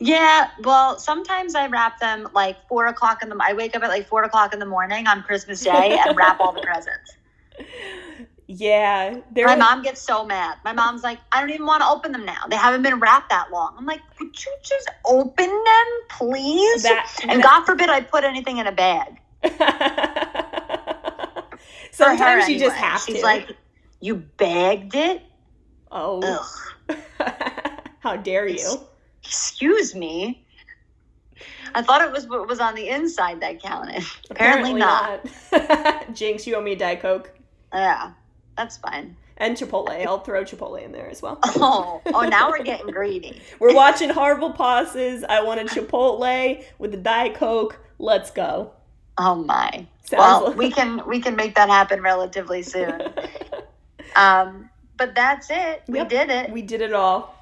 yeah 0.00 0.50
well 0.62 0.98
sometimes 0.98 1.54
I 1.54 1.66
wrap 1.66 1.98
them 1.98 2.28
like 2.32 2.56
four 2.68 2.86
o'clock 2.86 3.22
in 3.22 3.28
the 3.28 3.36
I 3.40 3.52
wake 3.52 3.74
up 3.74 3.82
at 3.82 3.88
like 3.88 4.06
four 4.06 4.22
o'clock 4.22 4.52
in 4.52 4.60
the 4.60 4.66
morning 4.66 5.06
on 5.06 5.22
Christmas 5.22 5.60
Day 5.60 5.98
and 6.04 6.16
wrap 6.16 6.40
all 6.40 6.52
the 6.52 6.60
presents 6.62 7.16
Yeah, 8.50 9.18
My 9.36 9.56
mom 9.56 9.82
gets 9.82 10.00
so 10.00 10.24
mad. 10.24 10.56
My 10.64 10.72
mom's 10.72 11.02
like, 11.02 11.18
I 11.32 11.40
don't 11.40 11.50
even 11.50 11.66
want 11.66 11.82
to 11.82 11.88
open 11.88 12.12
them 12.12 12.24
now. 12.24 12.44
They 12.48 12.56
haven't 12.56 12.82
been 12.82 12.98
wrapped 12.98 13.28
that 13.28 13.50
long. 13.52 13.74
I'm 13.76 13.84
like, 13.84 14.00
would 14.18 14.42
you 14.42 14.52
just 14.62 14.88
open 15.04 15.46
them, 15.48 15.86
please? 16.08 16.82
That- 16.82 17.14
and 17.28 17.42
God 17.42 17.66
forbid 17.66 17.90
I 17.90 18.00
put 18.00 18.24
anything 18.24 18.56
in 18.56 18.66
a 18.66 18.72
bag. 18.72 19.20
Her 19.42 19.50
Sometimes 21.92 22.48
you 22.48 22.58
just 22.58 22.74
anyway. 22.76 22.88
have 22.88 23.00
She's 23.02 23.16
to. 23.16 23.22
like, 23.22 23.50
you 24.00 24.14
bagged 24.16 24.94
it? 24.94 25.22
oh, 25.92 26.22
Ugh. 26.88 26.96
how 28.00 28.16
dare 28.16 28.46
you? 28.46 28.54
It's- 28.54 28.78
Excuse 29.24 29.94
me. 29.94 30.46
I 31.74 31.82
thought 31.82 32.00
it 32.00 32.10
was 32.10 32.26
what 32.26 32.48
was 32.48 32.60
on 32.60 32.74
the 32.74 32.88
inside 32.88 33.40
that 33.42 33.62
counted. 33.62 34.02
Apparently, 34.30 34.72
not. 34.72 35.20
not. 35.52 36.10
Jinx, 36.14 36.46
you 36.46 36.54
owe 36.54 36.62
me 36.62 36.72
a 36.72 36.76
Diet 36.76 37.00
Coke 37.00 37.30
Yeah, 37.74 38.12
that's 38.58 38.76
fine. 38.76 39.16
and 39.38 39.56
Chipotle. 39.56 40.04
I'll 40.06 40.18
throw 40.20 40.42
Chipotle 40.44 40.82
in 40.84 40.92
there 40.92 41.08
as 41.08 41.22
well. 41.22 41.38
Oh, 41.56 42.02
oh, 42.06 42.22
now 42.28 42.50
we're 42.50 42.62
getting 42.64 42.88
greedy. 42.90 43.40
We're 43.60 43.74
watching 43.74 44.10
Horrible 44.10 44.52
Pauses. 44.52 45.24
I 45.24 45.42
want 45.42 45.60
a 45.60 45.64
Chipotle 45.64 46.62
with 46.78 46.92
a 46.92 46.96
Diet 46.98 47.34
Coke. 47.34 47.78
Let's 47.98 48.30
go. 48.30 48.72
Oh 49.16 49.34
my. 49.36 49.86
Sounds 50.04 50.18
well, 50.20 50.46
like- 50.48 50.56
we 50.56 50.70
can 50.70 51.06
we 51.06 51.20
can 51.20 51.34
make 51.36 51.54
that 51.54 51.68
happen 51.70 52.02
relatively 52.02 52.62
soon. 52.62 53.00
Um, 54.16 54.68
but 54.96 55.14
that's 55.14 55.48
it. 55.50 55.82
We 55.86 55.98
Yep. 55.98 56.08
did 56.08 56.30
it. 56.30 56.50
We 56.50 56.62
did 56.62 56.80
it 56.80 56.92
all. 56.92 57.34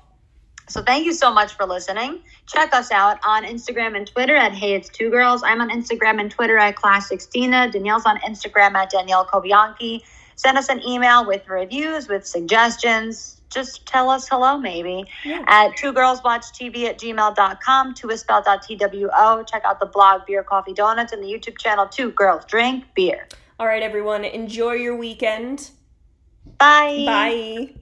So 0.68 0.82
thank 0.82 1.06
you 1.06 1.12
so 1.12 1.32
much 1.32 1.54
for 1.54 1.64
listening. 1.64 2.20
Check 2.46 2.74
us 2.74 2.90
out 2.90 3.18
on 3.24 3.44
Instagram 3.44 3.96
and 3.96 4.06
Twitter 4.06 4.34
at 4.34 4.52
Hey 4.52 4.74
It's 4.74 4.88
Two 4.88 5.10
Girls. 5.10 5.42
I'm 5.44 5.60
on 5.60 5.70
Instagram 5.70 6.20
and 6.20 6.30
Twitter 6.30 6.58
at 6.58 6.74
Classicstina. 6.74 7.70
Danielle's 7.70 8.04
on 8.04 8.18
Instagram 8.18 8.74
at 8.74 8.90
Danielle 8.90 9.24
Kobianki. 9.26 10.02
Send 10.36 10.58
us 10.58 10.68
an 10.68 10.82
email 10.86 11.26
with 11.26 11.48
reviews, 11.48 12.08
with 12.08 12.26
suggestions. 12.26 13.40
Just 13.50 13.86
tell 13.86 14.10
us 14.10 14.28
hello, 14.28 14.58
maybe. 14.58 15.04
Yeah. 15.24 15.44
At 15.46 15.76
two 15.76 15.92
girls 15.92 16.22
watch 16.22 16.44
TV 16.52 16.84
at 16.84 16.98
gmail.com, 16.98 17.94
two 17.94 18.10
is 18.10 18.20
spelled 18.20 18.44
out 18.46 18.62
T 18.62 18.76
W 18.76 19.08
O. 19.16 19.42
Check 19.44 19.62
out 19.64 19.80
the 19.80 19.86
blog 19.86 20.26
Beer 20.26 20.42
Coffee 20.42 20.74
Donuts 20.74 21.12
and 21.12 21.22
the 21.22 21.28
YouTube 21.28 21.58
channel 21.58 21.86
Two 21.86 22.10
Girls 22.10 22.44
Drink 22.44 22.84
Beer. 22.94 23.28
All 23.58 23.66
right, 23.66 23.82
everyone. 23.82 24.24
Enjoy 24.24 24.72
your 24.72 24.96
weekend. 24.96 25.70
Bye. 26.58 27.04
Bye. 27.06 27.74